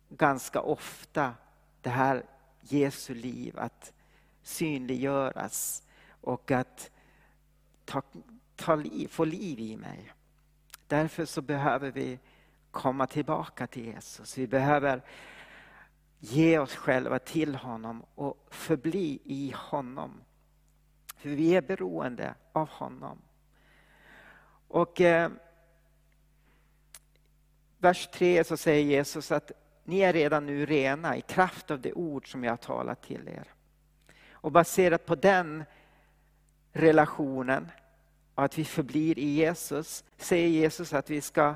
ganska 0.08 0.60
ofta 0.60 1.34
det 1.80 1.90
här 1.90 2.24
Jesu 2.60 3.14
liv 3.14 3.58
att 3.58 3.92
synliggöras 4.42 5.82
och 6.20 6.50
att 6.50 6.90
ta, 7.84 8.02
ta 8.56 8.74
liv, 8.74 9.08
få 9.08 9.24
liv 9.24 9.60
i 9.60 9.76
mig. 9.76 10.12
Därför 10.86 11.24
så 11.24 11.42
behöver 11.42 11.90
vi 11.90 12.18
komma 12.70 13.06
tillbaka 13.06 13.66
till 13.66 13.84
Jesus. 13.84 14.38
Vi 14.38 14.46
behöver 14.46 15.02
ge 16.18 16.58
oss 16.58 16.74
själva 16.74 17.18
till 17.18 17.54
honom 17.54 18.04
och 18.14 18.46
förbli 18.50 19.18
i 19.24 19.54
honom. 19.56 20.20
För 21.16 21.28
vi 21.28 21.54
är 21.54 21.62
beroende 21.62 22.34
av 22.52 22.68
honom. 22.68 23.18
Och 24.72 25.00
eh, 25.00 25.30
vers 27.78 28.08
3 28.12 28.44
så 28.44 28.56
säger 28.56 28.84
Jesus 28.84 29.32
att 29.32 29.52
ni 29.84 29.98
är 29.98 30.12
redan 30.12 30.46
nu 30.46 30.66
rena 30.66 31.16
i 31.16 31.20
kraft 31.20 31.70
av 31.70 31.80
det 31.80 31.92
ord 31.92 32.30
som 32.30 32.44
jag 32.44 32.52
har 32.52 32.56
talat 32.56 33.02
till 33.02 33.28
er. 33.28 33.48
Och 34.30 34.52
baserat 34.52 35.06
på 35.06 35.14
den 35.14 35.64
relationen, 36.72 37.70
att 38.34 38.58
vi 38.58 38.64
förblir 38.64 39.18
i 39.18 39.28
Jesus, 39.28 40.04
säger 40.16 40.48
Jesus 40.48 40.92
att 40.92 41.10
vi 41.10 41.20
ska 41.20 41.54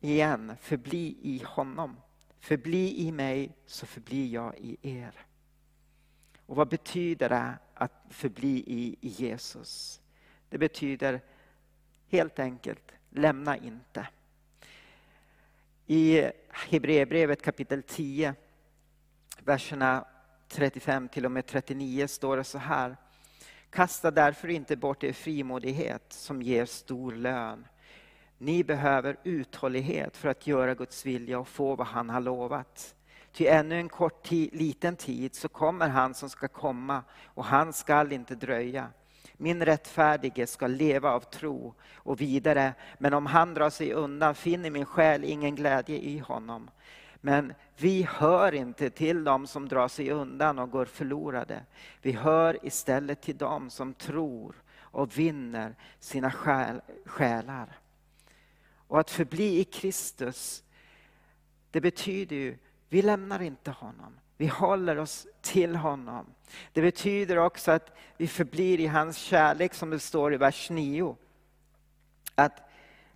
igen 0.00 0.52
förbli 0.60 1.16
i 1.22 1.42
honom. 1.46 1.96
Förbli 2.40 3.06
i 3.06 3.12
mig 3.12 3.56
så 3.66 3.86
förblir 3.86 4.32
jag 4.32 4.58
i 4.58 4.76
er. 4.82 5.14
Och 6.46 6.56
vad 6.56 6.68
betyder 6.68 7.28
det 7.28 7.54
att 7.74 7.92
förbli 8.10 8.64
i, 8.66 8.96
i 9.00 9.08
Jesus? 9.08 10.00
Det 10.48 10.58
betyder 10.58 11.20
helt 12.08 12.38
enkelt, 12.38 12.92
lämna 13.10 13.56
inte. 13.56 14.08
I 15.86 16.30
Hebreerbrevet 16.48 17.42
kapitel 17.42 17.82
10, 17.82 18.34
verserna 19.44 20.04
35 20.48 21.08
till 21.08 21.24
och 21.24 21.32
med 21.32 21.46
39 21.46 22.06
står 22.06 22.36
det 22.36 22.44
så 22.44 22.58
här. 22.58 22.96
Kasta 23.70 24.10
därför 24.10 24.48
inte 24.48 24.76
bort 24.76 25.04
er 25.04 25.12
frimodighet 25.12 26.04
som 26.08 26.42
ger 26.42 26.64
stor 26.64 27.12
lön. 27.12 27.66
Ni 28.38 28.64
behöver 28.64 29.16
uthållighet 29.24 30.16
för 30.16 30.28
att 30.28 30.46
göra 30.46 30.74
Guds 30.74 31.06
vilja 31.06 31.38
och 31.38 31.48
få 31.48 31.76
vad 31.76 31.86
han 31.86 32.10
har 32.10 32.20
lovat. 32.20 32.94
Ty 33.32 33.46
ännu 33.46 33.76
en 33.76 33.88
kort 33.88 34.30
liten 34.30 34.96
tid 34.96 35.34
så 35.34 35.48
kommer 35.48 35.88
han 35.88 36.14
som 36.14 36.30
ska 36.30 36.48
komma 36.48 37.02
och 37.24 37.44
han 37.44 37.72
skall 37.72 38.12
inte 38.12 38.34
dröja. 38.34 38.88
Min 39.36 39.64
rättfärdige 39.64 40.46
ska 40.46 40.66
leva 40.66 41.10
av 41.10 41.20
tro 41.20 41.74
och 41.94 42.20
vidare, 42.20 42.74
men 42.98 43.14
om 43.14 43.26
han 43.26 43.54
drar 43.54 43.70
sig 43.70 43.92
undan 43.92 44.34
finner 44.34 44.70
min 44.70 44.86
själ 44.86 45.24
ingen 45.24 45.54
glädje 45.54 45.98
i 45.98 46.18
honom. 46.18 46.70
Men 47.20 47.54
vi 47.76 48.02
hör 48.02 48.54
inte 48.54 48.90
till 48.90 49.24
dem 49.24 49.46
som 49.46 49.68
drar 49.68 49.88
sig 49.88 50.10
undan 50.10 50.58
och 50.58 50.70
går 50.70 50.84
förlorade. 50.84 51.64
Vi 52.02 52.12
hör 52.12 52.66
istället 52.66 53.22
till 53.22 53.36
dem 53.36 53.70
som 53.70 53.94
tror 53.94 54.54
och 54.78 55.18
vinner 55.18 55.74
sina 56.00 56.30
själ, 56.30 56.80
själar. 57.04 57.78
Och 58.88 59.00
att 59.00 59.10
förbli 59.10 59.60
i 59.60 59.64
Kristus, 59.64 60.64
det 61.70 61.80
betyder 61.80 62.36
ju, 62.36 62.58
vi 62.88 63.02
lämnar 63.02 63.42
inte 63.42 63.70
honom. 63.70 64.18
Vi 64.36 64.46
håller 64.46 64.98
oss 64.98 65.26
till 65.40 65.76
honom. 65.76 66.26
Det 66.72 66.82
betyder 66.82 67.36
också 67.36 67.70
att 67.70 67.96
vi 68.16 68.28
förblir 68.28 68.80
i 68.80 68.86
hans 68.86 69.16
kärlek 69.16 69.74
som 69.74 69.90
det 69.90 69.98
står 69.98 70.34
i 70.34 70.36
vers 70.36 70.70
9. 70.70 71.16
Att 72.34 72.62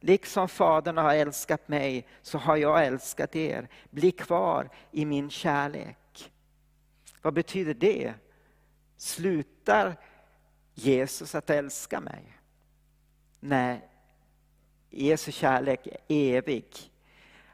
liksom 0.00 0.48
Fadern 0.48 0.96
har 0.96 1.14
älskat 1.14 1.68
mig 1.68 2.06
så 2.22 2.38
har 2.38 2.56
jag 2.56 2.86
älskat 2.86 3.36
er. 3.36 3.68
Bli 3.90 4.10
kvar 4.10 4.68
i 4.90 5.04
min 5.04 5.30
kärlek. 5.30 6.32
Vad 7.22 7.34
betyder 7.34 7.74
det? 7.74 8.14
Slutar 8.96 9.96
Jesus 10.74 11.34
att 11.34 11.50
älska 11.50 12.00
mig? 12.00 12.36
Nej, 13.40 13.88
Jesu 14.90 15.32
kärlek 15.32 15.86
är 15.86 15.98
evig, 16.08 16.66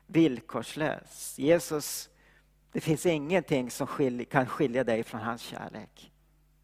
villkorslös. 0.06 1.38
Jesus 1.38 2.08
det 2.76 2.80
finns 2.80 3.06
ingenting 3.06 3.70
som 3.70 3.86
kan 4.30 4.46
skilja 4.46 4.84
dig 4.84 5.02
från 5.02 5.20
hans 5.20 5.42
kärlek. 5.42 6.12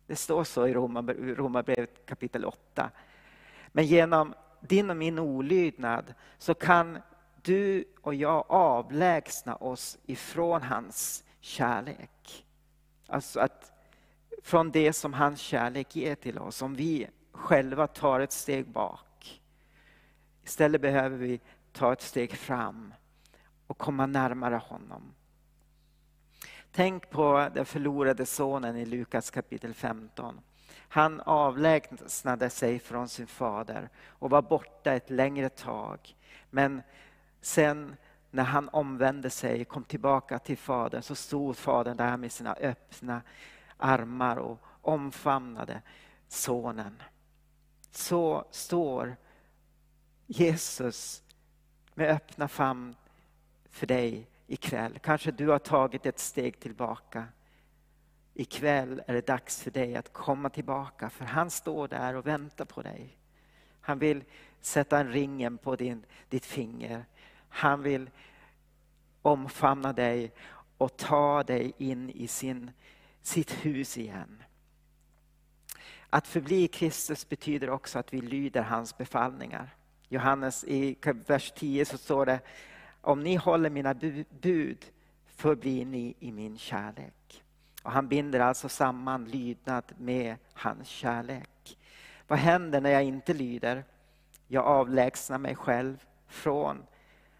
Det 0.07 0.17
står 0.17 0.45
så 0.45 0.67
i 0.67 0.75
Romarbrevet 1.35 2.07
kapitel 2.07 2.45
8. 2.45 2.91
Men 3.69 3.87
genom 3.87 4.35
din 4.61 4.91
och 4.91 4.97
min 4.97 5.19
olydnad 5.19 6.15
så 6.39 6.55
kan 6.55 6.99
du 7.43 7.85
och 8.01 8.15
jag 8.15 8.45
avlägsna 8.49 9.57
oss 9.57 9.99
ifrån 10.07 10.63
hans 10.63 11.25
kärlek. 11.41 12.47
Alltså 13.07 13.41
att 13.41 13.73
från 14.43 14.71
det 14.71 14.93
som 14.93 15.13
hans 15.13 15.41
kärlek 15.41 15.97
ger 15.97 16.15
till 16.15 16.39
oss 16.39 16.63
om 16.63 16.75
vi 16.75 17.09
själva 17.33 17.87
tar 17.87 18.21
ett 18.21 18.33
steg 18.33 18.69
bak. 18.69 19.43
Istället 20.45 20.81
behöver 20.81 21.17
vi 21.17 21.41
ta 21.73 21.93
ett 21.93 22.03
steg 22.03 22.33
fram 22.33 22.95
och 23.67 23.79
komma 23.79 24.07
närmare 24.07 24.57
honom. 24.57 25.15
Tänk 26.75 27.11
på 27.11 27.49
den 27.55 27.67
förlorade 27.67 28.27
sonen 28.27 28.77
i 28.77 28.85
Lukas 28.85 29.31
kapitel 29.31 29.75
15. 29.75 30.41
Han 30.75 31.21
avlägsnade 31.21 32.51
sig 32.51 32.79
från 32.79 33.09
sin 33.09 33.27
fader 33.27 33.89
och 34.07 34.31
var 34.31 34.43
borta 34.43 34.93
ett 34.93 35.11
längre 35.11 35.49
tag. 35.49 36.17
Men 36.51 36.83
sen 37.41 37.97
när 38.31 38.43
han 38.43 38.69
omvände 38.69 39.31
sig 39.31 39.61
och 39.61 39.69
kom 39.69 39.85
tillbaka 39.85 40.39
till 40.39 40.59
fadern 40.59 41.03
så 41.03 41.15
stod 41.15 41.57
fadern 41.57 41.97
där 41.97 42.17
med 42.17 42.33
sina 42.33 42.55
öppna 42.55 43.23
armar 43.77 44.37
och 44.37 44.59
omfamnade 44.81 45.83
sonen. 46.29 47.03
Så 47.91 48.45
står 48.51 49.17
Jesus 50.27 51.23
med 51.95 52.11
öppna 52.11 52.49
famn 52.49 52.97
för 53.71 53.87
dig 53.87 54.32
ikväll. 54.53 54.99
Kanske 54.99 55.31
du 55.31 55.49
har 55.49 55.59
tagit 55.59 56.07
ett 56.07 56.19
steg 56.19 56.61
tillbaka. 56.61 57.25
Ikväll 58.35 59.03
är 59.07 59.15
det 59.15 59.27
dags 59.27 59.63
för 59.63 59.71
dig 59.71 59.97
att 59.97 60.13
komma 60.13 60.51
tillbaka 60.51 61.11
för 61.11 61.25
han 61.25 61.51
står 61.51 61.89
där 61.89 62.15
och 62.15 62.27
väntar 62.27 62.65
på 62.65 62.83
dig. 62.83 63.19
Han 63.81 63.99
vill 63.99 64.25
sätta 64.61 64.99
en 64.99 65.13
ringen 65.13 65.59
på 65.59 65.77
din, 65.77 66.05
ditt 66.29 66.47
finger. 66.47 67.05
Han 67.49 67.83
vill 67.83 68.11
omfamna 69.23 69.93
dig 69.93 70.33
och 70.79 70.97
ta 70.97 71.43
dig 71.43 71.73
in 71.79 72.11
i 72.11 72.27
sin, 72.27 72.71
sitt 73.23 73.51
hus 73.53 73.99
igen. 73.99 74.43
Att 76.11 76.27
förbli 76.27 76.69
Kristus 76.69 77.29
betyder 77.29 77.71
också 77.71 77.99
att 77.99 78.15
vi 78.15 78.21
lyder 78.21 78.63
hans 78.63 78.99
befallningar. 78.99 79.77
Johannes 80.09 80.65
i 80.65 80.97
vers 81.27 81.53
10 81.57 81.85
så 81.85 81.99
står 81.99 82.27
det 82.27 82.41
om 83.03 83.23
ni 83.23 83.37
håller 83.37 83.71
mina 83.71 83.95
bud 84.41 84.85
förblir 85.27 85.87
ni 85.87 86.15
i 86.21 86.33
min 86.33 86.59
kärlek. 86.59 87.45
Och 87.83 87.93
han 87.93 88.09
binder 88.09 88.41
alltså 88.41 88.69
samman 88.69 89.25
lydnad 89.25 89.85
med 89.99 90.37
hans 90.55 90.89
kärlek. 90.89 91.79
Vad 92.29 92.39
händer 92.39 92.81
när 92.81 92.91
jag 92.91 93.05
inte 93.05 93.35
lyder? 93.35 93.85
Jag 94.49 94.65
avlägsnar 94.65 95.39
mig 95.39 95.55
själv 95.55 96.05
från 96.29 96.83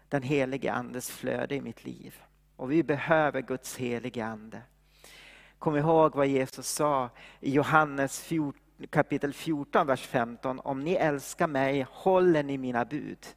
den 0.09 0.23
helige 0.23 0.73
Andes 0.73 1.11
flöde 1.11 1.55
i 1.55 1.61
mitt 1.61 1.85
liv. 1.85 2.21
Och 2.55 2.71
vi 2.71 2.83
behöver 2.83 3.41
Guds 3.41 3.77
helige 3.77 4.25
Ande. 4.25 4.61
Kom 5.59 5.77
ihåg 5.77 6.15
vad 6.15 6.27
Jesus 6.27 6.67
sa 6.67 7.09
i 7.39 7.51
Johannes 7.51 8.21
14, 8.21 8.61
kapitel 8.89 9.33
14, 9.33 9.87
vers 9.87 10.07
15. 10.07 10.59
Om 10.59 10.79
ni 10.79 10.93
älskar 10.93 11.47
mig 11.47 11.85
håller 11.89 12.43
ni 12.43 12.57
mina 12.57 12.85
bud. 12.85 13.27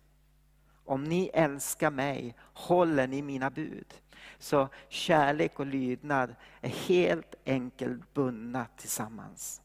Om 0.87 1.05
ni 1.05 1.31
älskar 1.35 1.91
mig 1.91 2.35
håller 2.41 3.07
ni 3.07 3.23
mina 3.23 3.51
bud. 3.51 3.95
Så 4.39 4.69
kärlek 4.89 5.61
och 5.61 5.67
lydnad 5.67 6.35
är 6.61 6.69
helt 6.69 7.35
enkelt 7.45 8.15
bundna 8.15 8.67
tillsammans. 8.77 9.63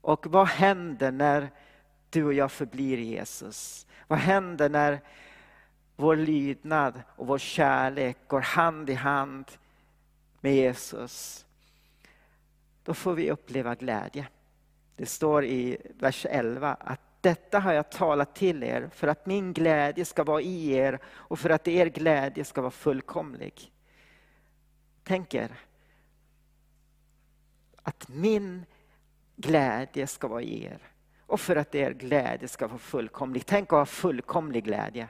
Och 0.00 0.26
vad 0.26 0.46
händer 0.46 1.12
när 1.12 1.50
du 2.10 2.24
och 2.24 2.34
jag 2.34 2.52
förblir 2.52 2.98
Jesus? 2.98 3.86
Vad 4.06 4.18
händer 4.18 4.68
när 4.68 5.00
vår 5.96 6.16
lydnad 6.16 7.02
och 7.16 7.26
vår 7.26 7.38
kärlek 7.38 8.18
går 8.28 8.40
hand 8.40 8.90
i 8.90 8.94
hand 8.94 9.44
med 10.40 10.54
Jesus? 10.54 11.46
Då 12.84 12.94
får 12.94 13.14
vi 13.14 13.30
uppleva 13.30 13.74
glädje. 13.74 14.26
Det 14.96 15.06
står 15.06 15.44
i 15.44 15.76
vers 15.98 16.26
11 16.30 16.74
att 16.80 17.00
detta 17.20 17.58
har 17.58 17.72
jag 17.72 17.90
talat 17.90 18.34
till 18.34 18.62
er 18.62 18.90
för 18.92 19.08
att 19.08 19.26
min 19.26 19.52
glädje 19.52 20.04
ska 20.04 20.24
vara 20.24 20.40
i 20.40 20.72
er 20.72 20.98
och 21.06 21.38
för 21.38 21.50
att 21.50 21.68
er 21.68 21.86
glädje 21.86 22.44
ska 22.44 22.60
vara 22.60 22.70
fullkomlig. 22.70 23.72
Tänk 25.04 25.34
er 25.34 25.50
att 27.82 28.08
min 28.08 28.64
glädje 29.36 30.06
ska 30.06 30.28
vara 30.28 30.42
i 30.42 30.64
er 30.64 30.78
och 31.26 31.40
för 31.40 31.56
att 31.56 31.74
er 31.74 31.92
glädje 31.92 32.48
ska 32.48 32.66
vara 32.66 32.78
fullkomlig. 32.78 33.46
Tänk 33.46 33.72
att 33.72 33.78
ha 33.78 33.86
fullkomlig 33.86 34.64
glädje. 34.64 35.08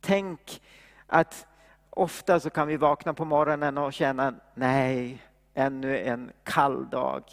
Tänk 0.00 0.62
att 1.06 1.46
ofta 1.90 2.40
så 2.40 2.50
kan 2.50 2.68
vi 2.68 2.76
vakna 2.76 3.14
på 3.14 3.24
morgonen 3.24 3.78
och 3.78 3.92
känna, 3.92 4.34
nej, 4.54 5.22
ännu 5.54 5.98
en 5.98 6.32
kall 6.42 6.90
dag. 6.90 7.24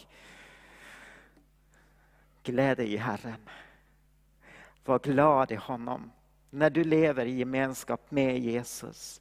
Gläd 2.42 2.76
dig 2.76 2.94
i 2.94 2.96
Herren. 2.96 3.48
Var 4.88 4.98
glad 4.98 5.52
i 5.52 5.54
honom. 5.54 6.12
När 6.50 6.70
du 6.70 6.84
lever 6.84 7.26
i 7.26 7.38
gemenskap 7.38 8.10
med 8.10 8.38
Jesus 8.38 9.20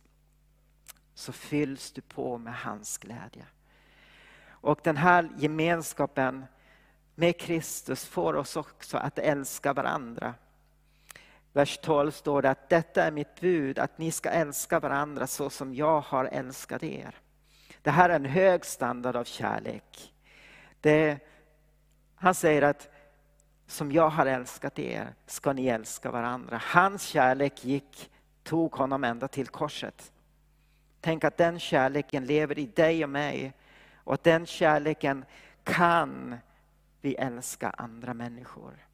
så 1.14 1.32
fylls 1.32 1.92
du 1.92 2.02
på 2.02 2.38
med 2.38 2.56
hans 2.56 2.98
glädje. 2.98 3.46
Och 4.50 4.80
den 4.84 4.98
här 4.98 5.30
gemenskapen 5.38 6.46
med 7.16 7.40
Kristus 7.40 8.06
får 8.06 8.34
oss 8.34 8.56
också 8.56 8.98
att 8.98 9.20
älska 9.20 9.74
varandra. 9.74 10.34
Vers 11.54 11.78
12 11.78 12.12
står 12.12 12.42
det 12.42 12.50
att 12.50 12.70
detta 12.70 13.04
är 13.04 13.12
mitt 13.12 13.40
bud, 13.40 13.80
att 13.80 13.98
ni 13.98 14.12
ska 14.12 14.30
älska 14.30 14.80
varandra 14.80 15.28
så 15.28 15.50
som 15.50 15.74
jag 15.74 16.02
har 16.02 16.26
älskat 16.26 16.84
er. 16.84 17.16
Det 17.82 17.92
här 17.92 18.10
är 18.10 18.16
en 18.16 18.26
hög 18.26 18.66
standard 18.66 19.16
av 19.16 19.24
kärlek. 19.24 20.14
Det, 20.82 21.20
han 22.16 22.36
säger 22.36 22.62
att 22.62 22.90
som 23.68 23.92
jag 23.92 24.10
har 24.10 24.26
älskat 24.26 24.80
er 24.80 25.14
ska 25.26 25.54
ni 25.54 25.68
älska 25.68 26.12
varandra. 26.12 26.62
Hans 26.64 27.04
kärlek 27.04 27.66
gick, 27.66 28.12
tog 28.44 28.74
honom 28.74 29.04
ända 29.04 29.28
till 29.28 29.48
korset. 29.48 30.12
Tänk 31.02 31.24
att 31.24 31.38
den 31.38 31.60
kärleken 31.60 32.26
lever 32.26 32.60
i 32.60 32.66
dig 32.66 33.04
och 33.04 33.10
mig 33.10 33.54
och 33.96 34.14
att 34.14 34.24
den 34.24 34.46
kärleken 34.46 35.26
kan 35.64 36.36
vi 37.02 37.16
älska 37.16 37.70
andra 37.70 38.14
människor. 38.14 38.88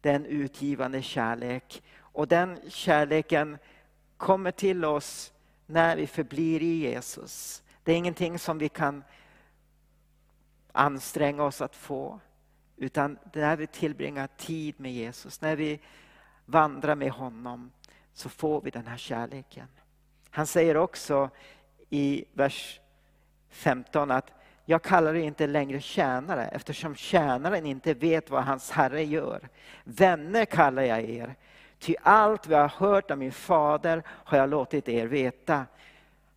Det 0.00 0.10
är 0.10 0.14
en 0.14 0.26
utgivande 0.26 1.02
kärlek 1.02 1.82
och 1.98 2.28
den 2.28 2.58
kärleken 2.68 3.58
kommer 4.16 4.50
till 4.50 4.84
oss 4.84 5.32
när 5.66 5.96
vi 5.96 6.06
förblir 6.06 6.62
i 6.62 6.76
Jesus. 6.76 7.62
Det 7.82 7.92
är 7.92 7.96
ingenting 7.96 8.38
som 8.38 8.58
vi 8.58 8.68
kan 8.68 9.04
anstränga 10.72 11.44
oss 11.44 11.60
att 11.60 11.76
få. 11.76 12.20
Utan 12.76 13.18
när 13.32 13.56
vi 13.56 13.66
tillbringar 13.66 14.28
tid 14.36 14.80
med 14.80 14.92
Jesus, 14.92 15.40
när 15.40 15.56
vi 15.56 15.80
vandrar 16.46 16.94
med 16.94 17.10
honom, 17.10 17.72
så 18.12 18.28
får 18.28 18.60
vi 18.60 18.70
den 18.70 18.86
här 18.86 18.96
kärleken. 18.96 19.66
Han 20.30 20.46
säger 20.46 20.76
också 20.76 21.30
i 21.90 22.24
vers 22.32 22.80
15 23.48 24.10
att 24.10 24.32
jag 24.64 24.82
kallar 24.82 25.14
er 25.14 25.22
inte 25.22 25.46
längre 25.46 25.80
tjänare 25.80 26.46
eftersom 26.46 26.94
tjänaren 26.94 27.66
inte 27.66 27.94
vet 27.94 28.30
vad 28.30 28.44
hans 28.44 28.70
herre 28.70 29.04
gör. 29.04 29.48
Vänner 29.84 30.44
kallar 30.44 30.82
jag 30.82 31.00
er, 31.00 31.34
ty 31.78 31.94
allt 32.02 32.46
vi 32.46 32.54
har 32.54 32.68
hört 32.68 33.10
av 33.10 33.18
min 33.18 33.32
fader 33.32 34.02
har 34.06 34.38
jag 34.38 34.50
låtit 34.50 34.88
er 34.88 35.06
veta. 35.06 35.66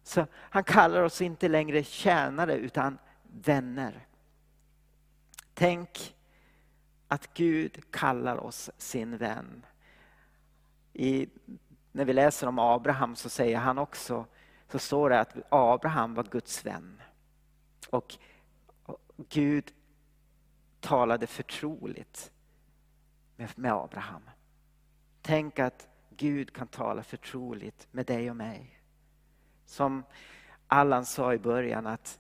Så 0.04 0.26
han 0.34 0.64
kallar 0.64 1.04
oss 1.04 1.22
inte 1.22 1.48
längre 1.48 1.84
tjänare 1.84 2.54
utan 2.54 2.98
vänner. 3.24 4.06
Tänk 5.54 6.16
att 7.08 7.34
Gud 7.34 7.92
kallar 7.92 8.38
oss 8.38 8.70
sin 8.78 9.18
vän. 9.18 9.66
I, 10.94 11.30
när 11.92 12.06
vi 12.06 12.14
läser 12.14 12.48
om 12.48 12.60
Abraham 12.60 13.16
så 13.16 13.30
säger 13.30 13.58
han 13.58 13.78
också, 13.78 14.26
så 14.72 14.80
står 14.80 15.10
det 15.10 15.20
att 15.20 15.38
Abraham 15.50 16.14
var 16.14 16.24
Guds 16.24 16.66
vän. 16.66 17.02
Och 17.90 18.18
Gud 19.30 19.74
talade 20.80 21.28
förtroligt 21.28 22.32
med, 23.36 23.50
med 23.56 23.74
Abraham. 23.74 24.30
Tänk 25.22 25.60
att 25.60 25.88
Gud 26.10 26.54
kan 26.54 26.68
tala 26.68 27.04
förtroligt 27.04 27.88
med 27.92 28.06
dig 28.06 28.30
och 28.30 28.36
mig. 28.36 28.82
Som 29.66 30.04
Allan 30.68 31.06
sa 31.06 31.34
i 31.34 31.38
början 31.38 31.88
att 31.88 32.20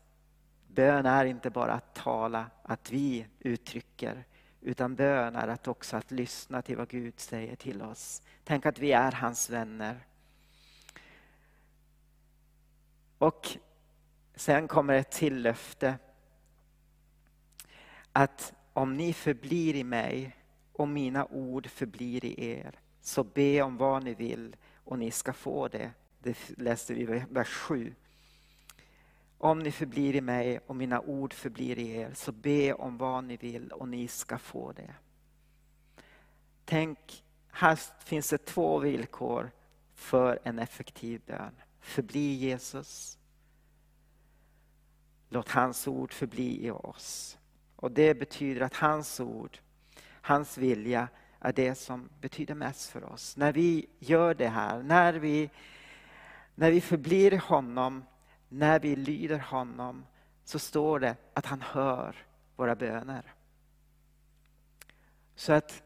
bön 0.67 1.06
är 1.06 1.26
inte 1.26 1.50
bara 1.50 1.73
att 1.73 1.95
tala, 1.95 2.45
att 2.63 2.91
vi 2.91 3.28
uttrycker 3.39 4.26
utan 4.62 4.96
bön 4.96 5.36
är 5.36 5.48
att 5.48 5.67
också 5.67 5.98
att 5.98 6.12
lyssna 6.12 6.62
till 6.62 6.78
vad 6.78 6.89
Gud 6.89 7.20
säger 7.20 7.56
till 7.56 7.82
oss. 7.82 8.22
Tänk 8.43 8.65
att 8.65 8.80
vi 8.80 8.91
är 8.91 9.12
hans 9.12 9.50
vänner. 9.50 10.06
Och 13.17 13.48
sen 14.36 14.67
kommer 14.67 14.93
ett 14.93 15.12
till 15.12 15.41
löfte. 15.41 15.98
Att 18.12 18.54
om 18.74 18.98
ni 18.98 19.13
förblir 19.13 19.76
i 19.76 19.84
mig 19.84 20.36
och 20.74 20.88
mina 20.88 21.26
ord 21.26 21.67
förblir 21.67 22.26
i 22.26 22.50
er, 22.50 22.80
så 23.02 23.24
be 23.24 23.62
om 23.62 23.78
vad 23.78 24.04
ni 24.04 24.13
vill 24.13 24.56
och 24.84 25.00
ni 25.00 25.12
ska 25.12 25.34
få 25.34 25.67
det. 25.67 25.91
Det 26.20 26.38
läste 26.58 26.93
vi 26.93 27.02
i 27.02 27.24
vers 27.30 27.48
7. 27.48 27.93
Om 29.38 29.60
ni 29.60 29.71
förblir 29.71 30.15
i 30.15 30.21
mig 30.21 30.60
och 30.67 30.76
mina 30.76 31.02
ord 31.02 31.34
förblir 31.34 31.80
i 31.80 31.91
er, 31.91 32.13
så 32.13 32.32
be 32.32 32.73
om 32.73 32.97
vad 32.97 33.23
ni 33.23 33.38
vill 33.38 33.71
och 33.71 33.88
ni 33.88 34.08
ska 34.08 34.38
få 34.38 34.71
det. 34.71 34.93
Tänk, 36.65 37.23
här 37.50 37.80
finns 38.06 38.30
det 38.30 38.45
två 38.45 38.80
villkor 38.80 39.52
för 39.95 40.39
en 40.43 40.60
effektiv 40.60 41.21
bön. 41.26 41.56
Förbli 41.80 42.34
Jesus. 42.34 43.17
Låt 45.30 45.50
hans 45.50 45.88
ord 45.88 46.13
förbli 46.13 46.65
i 46.65 46.71
oss. 46.71 47.38
Och 47.76 47.91
det 47.91 48.13
betyder 48.13 48.62
att 48.62 48.76
hans 48.76 49.19
ord, 49.19 49.58
hans 50.21 50.58
vilja 50.58 51.08
är 51.39 51.54
det 51.54 51.76
som 51.76 52.10
betyder 52.21 52.56
mest 52.56 52.89
för 52.89 53.04
oss. 53.04 53.38
När 53.38 53.54
vi 53.54 53.89
gör 54.00 54.34
det 54.34 54.47
här, 54.47 54.84
när 54.84 55.13
vi, 55.13 55.50
när 56.56 56.71
vi 56.71 56.82
förblir 56.82 57.38
honom, 57.38 58.04
när 58.50 58.80
vi 58.80 58.96
lyder 58.96 59.40
honom, 59.40 60.06
så 60.44 60.60
står 60.60 61.00
det 61.00 61.16
att 61.34 61.46
han 61.46 61.62
hör 61.62 62.16
våra 62.56 62.76
böner. 62.76 63.34
Så 65.36 65.54
att 65.54 65.84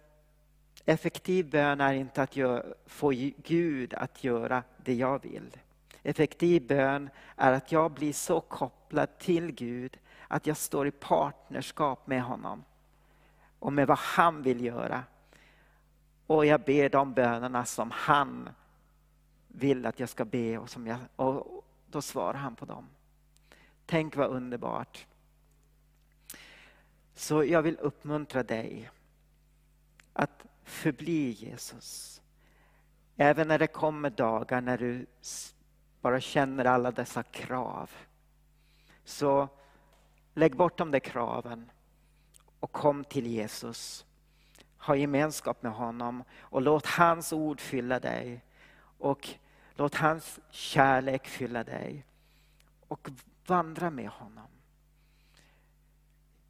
effektiv 0.86 1.50
bön 1.50 1.82
är 1.82 1.94
inte 1.94 2.22
att 2.22 2.38
få 2.86 3.10
Gud 3.38 3.94
att 3.94 4.24
göra 4.24 4.64
det 4.78 4.94
jag 4.94 5.24
vill. 5.24 5.58
Effektiv 6.04 6.68
bön 6.68 7.10
är 7.36 7.52
att 7.52 7.72
jag 7.72 7.92
blir 7.92 8.14
så 8.14 8.42
kopplad 8.42 9.18
till 9.18 9.52
Gud 9.52 9.98
att 10.28 10.48
jag 10.48 10.58
står 10.58 10.88
i 10.88 10.92
partnerskap 10.92 12.08
med 12.08 12.24
honom 12.24 12.64
och 13.60 13.74
med 13.74 13.88
vad 13.88 13.98
han 13.98 14.42
vill 14.42 14.66
göra. 14.66 15.04
Och 16.28 16.46
jag 16.46 16.62
ber 16.62 16.90
de 16.90 17.14
bönerna 17.14 17.66
som 17.66 17.92
han 17.92 18.50
vill 19.48 19.86
att 19.86 20.00
jag 20.00 20.10
ska 20.10 20.26
be 20.26 20.58
och, 20.58 20.70
som 20.70 20.88
jag, 20.88 20.98
och 21.16 21.61
då 21.92 22.02
svarar 22.02 22.40
han 22.40 22.56
på 22.56 22.66
dem. 22.66 22.90
Tänk 23.86 24.16
vad 24.16 24.30
underbart. 24.30 25.08
Så 27.14 27.44
jag 27.44 27.62
vill 27.62 27.78
uppmuntra 27.78 28.44
dig 28.44 28.90
att 30.14 30.46
förbli 30.64 31.30
Jesus. 31.30 32.22
Även 33.16 33.48
när 33.48 33.60
det 33.60 33.68
kommer 33.68 34.10
dagar 34.10 34.62
när 34.62 34.78
du 34.78 35.06
bara 36.02 36.20
känner 36.20 36.66
alla 36.66 36.92
dessa 36.92 37.24
krav. 37.24 37.92
Så 39.04 39.48
lägg 40.34 40.56
bort 40.56 40.78
de 40.78 40.92
där 40.92 41.00
kraven 41.00 41.72
och 42.60 42.72
kom 42.72 43.04
till 43.04 43.28
Jesus. 43.28 44.06
Ha 44.78 44.96
gemenskap 44.96 45.64
med 45.64 45.72
honom 45.72 46.24
och 46.40 46.62
låt 46.62 46.86
hans 46.86 47.34
ord 47.34 47.62
fylla 47.62 48.00
dig. 48.00 48.44
Och 48.98 49.30
låt 49.82 49.96
hans 49.96 50.40
kärlek 50.50 51.28
fylla 51.28 51.64
dig. 51.64 52.06
Och 52.88 53.10
vandra 53.46 53.90
med 53.90 54.10
honom. 54.10 54.48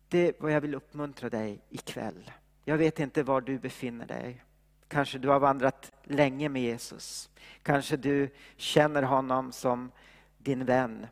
Det 0.07 0.27
är 0.27 0.33
vad 0.39 0.51
jag 0.51 0.61
vill 0.61 0.75
uppmuntra 0.75 1.29
dig 1.29 1.61
ikväll. 1.69 2.31
Jag 2.65 2.77
vet 2.77 2.99
inte 2.99 3.23
var 3.23 3.41
du 3.41 3.59
befinner 3.59 4.05
dig. 4.05 4.43
Kanske 4.87 5.17
du 5.17 5.27
har 5.27 5.39
vandrat 5.39 5.91
länge 6.03 6.49
med 6.49 6.61
Jesus. 6.61 7.29
Kanske 7.63 7.97
du 7.97 8.29
känner 8.55 9.03
honom 9.03 9.51
som 9.51 9.91
din 10.37 10.65
vän. 10.65 11.07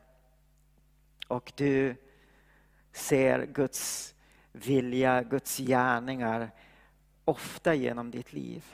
Och 1.28 1.54
du 1.56 1.96
ser 2.92 3.46
Guds 3.46 4.16
vilja, 4.52 5.24
Guds 5.24 5.58
gärningar 5.58 6.52
ofta 7.26 7.74
genom 7.74 8.12
ditt 8.12 8.34
liv. 8.34 8.66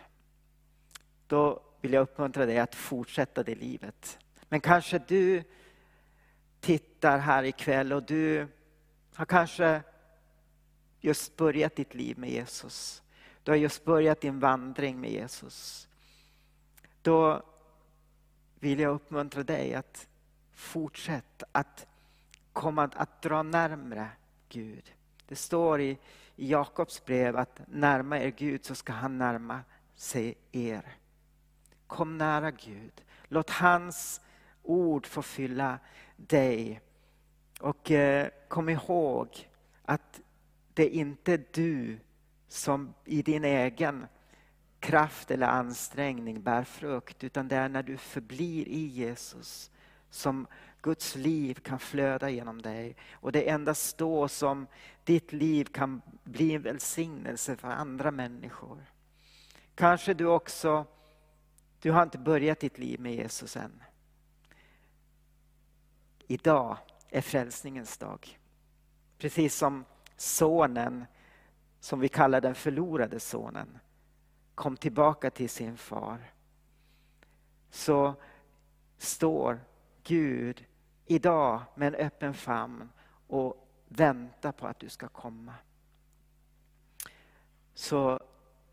Då 1.28 1.65
vill 1.86 1.94
jag 1.94 2.02
uppmuntra 2.02 2.46
dig 2.46 2.60
att 2.60 2.76
fortsätta 2.76 3.44
det 3.44 3.56
livet. 3.56 4.20
Men 4.50 4.62
kanske 4.62 5.00
du 5.08 5.44
tittar 6.60 7.18
här 7.18 7.44
ikväll 7.44 7.94
och 7.94 8.04
du 8.04 8.48
har 9.14 9.26
kanske 9.26 9.82
just 11.00 11.38
börjat 11.38 11.76
ditt 11.76 11.94
liv 11.94 12.18
med 12.20 12.30
Jesus. 12.30 13.04
Du 13.44 13.52
har 13.52 13.58
just 13.58 13.86
börjat 13.86 14.22
din 14.22 14.40
vandring 14.40 15.02
med 15.02 15.12
Jesus. 15.12 15.88
Då 17.02 17.44
vill 18.60 18.80
jag 18.80 18.96
uppmuntra 18.96 19.44
dig 19.44 19.74
att 19.74 20.08
fortsätta 20.54 21.46
att 21.52 21.88
komma 22.54 22.84
att 22.96 23.22
dra 23.22 23.44
närmre 23.44 24.08
Gud. 24.50 24.94
Det 25.28 25.36
står 25.36 25.82
i, 25.82 25.98
Jakobs 26.36 27.06
brev 27.06 27.38
att 27.38 27.62
närma 27.68 28.20
er 28.20 28.30
Gud 28.30 28.66
så 28.66 28.76
ska 28.76 28.94
han 28.94 29.18
närma 29.18 29.62
sig 29.96 30.36
er. 30.52 30.96
Kom 31.88 32.18
nära 32.18 32.52
Gud. 32.52 33.04
Låt 33.28 33.50
hans 33.50 34.22
ord 34.64 35.06
få 35.06 35.22
fylla 35.22 35.80
dig. 36.16 36.82
Och 37.60 37.92
eh, 37.92 38.28
kom 38.48 38.70
ihåg 38.70 39.50
att 39.86 40.22
det 40.74 40.84
är 40.84 40.90
inte 40.90 41.38
du 41.38 42.00
som 42.48 42.94
i 43.06 43.22
din 43.22 43.46
egen 43.46 44.08
kraft 44.80 45.32
eller 45.32 45.48
ansträngning 45.48 46.42
bär 46.42 46.64
frukt, 46.64 47.24
utan 47.24 47.48
det 47.48 47.56
är 47.56 47.70
när 47.70 47.84
du 47.84 47.98
förblir 47.98 48.68
i 48.68 48.86
Jesus 48.86 49.72
som 50.10 50.48
Guds 50.82 51.16
liv 51.16 51.54
kan 51.54 51.80
flöda 51.80 52.30
genom 52.30 52.62
dig. 52.62 52.96
Och 53.14 53.32
det 53.32 53.50
är 53.50 53.54
endast 53.54 53.98
då 53.98 54.28
som 54.28 54.68
ditt 55.04 55.34
liv 55.34 55.66
kan 55.66 56.02
bli 56.24 56.54
en 56.54 56.62
välsignelse 56.62 57.56
för 57.56 57.68
andra 57.68 58.12
människor. 58.12 58.86
Kanske 59.76 60.14
du 60.14 60.26
också, 60.26 60.86
du 61.86 61.92
har 61.92 62.04
inte 62.04 62.18
börjat 62.18 62.60
ditt 62.60 62.78
liv 62.78 63.00
med 63.00 63.16
Jesus 63.16 63.58
än. 63.58 63.84
Idag 66.28 66.78
är 67.10 67.22
frälsningens 67.22 67.98
dag. 67.98 68.40
Precis 69.18 69.56
som 69.56 69.86
sonen, 70.18 71.06
som 71.80 72.00
vi 72.00 72.10
kallar 72.10 72.42
den 72.42 72.56
förlorade 72.56 73.20
sonen, 73.20 73.80
kom 74.56 74.78
tillbaka 74.78 75.30
till 75.30 75.50
sin 75.50 75.78
far. 75.78 76.32
Så 77.70 78.14
står 78.98 79.60
Gud 80.04 80.66
idag 81.06 81.62
med 81.76 81.88
en 81.88 82.06
öppen 82.06 82.34
famn 82.34 82.90
och 83.28 83.68
väntar 83.88 84.52
på 84.52 84.68
att 84.68 84.80
du 84.80 84.90
ska 84.90 85.08
komma. 85.08 85.54
Så 87.74 88.20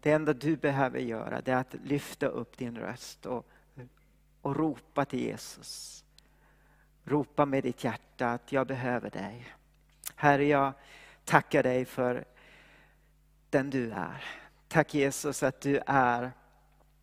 det 0.03 0.12
enda 0.12 0.33
du 0.33 0.57
behöver 0.57 0.99
göra 0.99 1.41
det 1.41 1.53
är 1.53 1.57
att 1.57 1.75
lyfta 1.85 2.27
upp 2.27 2.57
din 2.57 2.79
röst 2.79 3.27
och, 3.27 3.47
och 4.41 4.57
ropa 4.57 5.05
till 5.05 5.21
Jesus. 5.21 6.05
Ropa 7.05 7.47
med 7.47 7.62
ditt 7.62 7.85
hjärta 7.85 8.33
att 8.33 8.53
jag 8.53 8.67
behöver 8.67 9.11
dig. 9.11 9.55
Herre, 10.17 10.45
jag 10.45 10.73
tackar 11.25 11.62
dig 11.62 11.85
för 11.85 12.25
den 13.51 13.71
du 13.71 13.91
är. 13.91 14.25
Tack 14.69 14.95
Jesus 14.95 15.43
att 15.43 15.61
du 15.61 15.81
är 15.87 16.33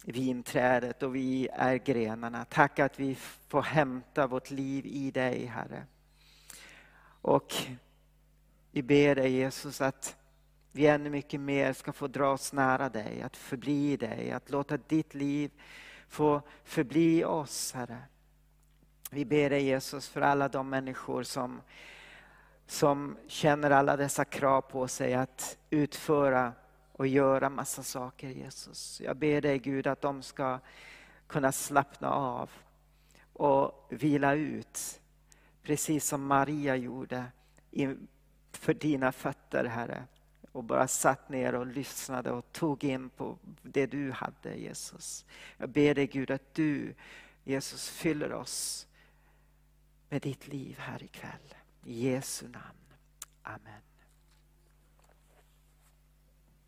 vinträdet 0.05 1.03
och 1.03 1.15
vi 1.15 1.47
är 1.53 1.75
grenarna. 1.75 2.45
Tack 2.45 2.79
att 2.79 2.99
vi 2.99 3.15
får 3.47 3.61
hämta 3.61 4.27
vårt 4.27 4.51
liv 4.51 4.85
i 4.85 5.11
dig 5.11 5.45
Herre. 5.45 5.85
Och 7.21 7.53
vi 8.71 8.83
ber 8.83 9.15
dig 9.15 9.31
Jesus 9.31 9.81
att 9.81 10.18
vi 10.71 10.87
ännu 10.87 11.09
mycket 11.09 11.39
mer 11.39 11.73
ska 11.73 11.93
få 11.93 12.07
dra 12.07 12.31
oss 12.31 12.53
nära 12.53 12.89
dig, 12.89 13.21
att 13.21 13.37
förbli 13.37 13.97
dig, 13.97 14.31
att 14.31 14.49
låta 14.49 14.77
ditt 14.77 15.13
liv 15.13 15.51
få 16.07 16.41
förbli 16.63 17.23
oss 17.23 17.73
Herre. 17.73 18.03
Vi 19.11 19.25
ber 19.25 19.49
dig 19.49 19.63
Jesus 19.63 20.09
för 20.09 20.21
alla 20.21 20.47
de 20.47 20.69
människor 20.69 21.23
som, 21.23 21.61
som 22.67 23.17
känner 23.27 23.71
alla 23.71 23.97
dessa 23.97 24.25
krav 24.25 24.61
på 24.61 24.87
sig 24.87 25.13
att 25.13 25.57
utföra 25.69 26.53
och 26.91 27.07
göra 27.07 27.49
massa 27.49 27.83
saker 27.83 28.29
Jesus. 28.29 29.01
Jag 29.05 29.17
ber 29.17 29.41
dig 29.41 29.59
Gud 29.59 29.87
att 29.87 30.01
de 30.01 30.21
ska 30.23 30.59
kunna 31.27 31.51
slappna 31.51 32.09
av 32.09 32.49
och 33.33 33.87
vila 33.89 34.33
ut. 34.33 35.01
Precis 35.63 36.07
som 36.07 36.25
Maria 36.25 36.75
gjorde 36.75 37.25
för 38.51 38.73
dina 38.73 39.11
fötter 39.11 39.65
Herre. 39.65 40.03
Och 40.59 40.65
bara 40.65 40.87
satt 40.87 41.29
ner 41.29 41.55
och 41.55 41.67
lyssnade 41.67 42.31
och 42.31 42.51
tog 42.51 42.83
in 42.83 43.09
på 43.09 43.37
det 43.63 43.85
du 43.85 44.11
hade 44.11 44.55
Jesus. 44.55 45.25
Jag 45.57 45.69
ber 45.69 45.95
dig 45.95 46.07
Gud 46.07 46.31
att 46.31 46.53
du 46.53 46.93
Jesus 47.43 47.89
fyller 47.89 48.33
oss 48.33 48.87
med 50.09 50.21
ditt 50.21 50.47
liv 50.47 50.75
här 50.79 51.03
ikväll. 51.03 51.55
I 51.85 52.09
Jesu 52.09 52.47
namn. 52.47 52.93
Amen. 53.43 53.88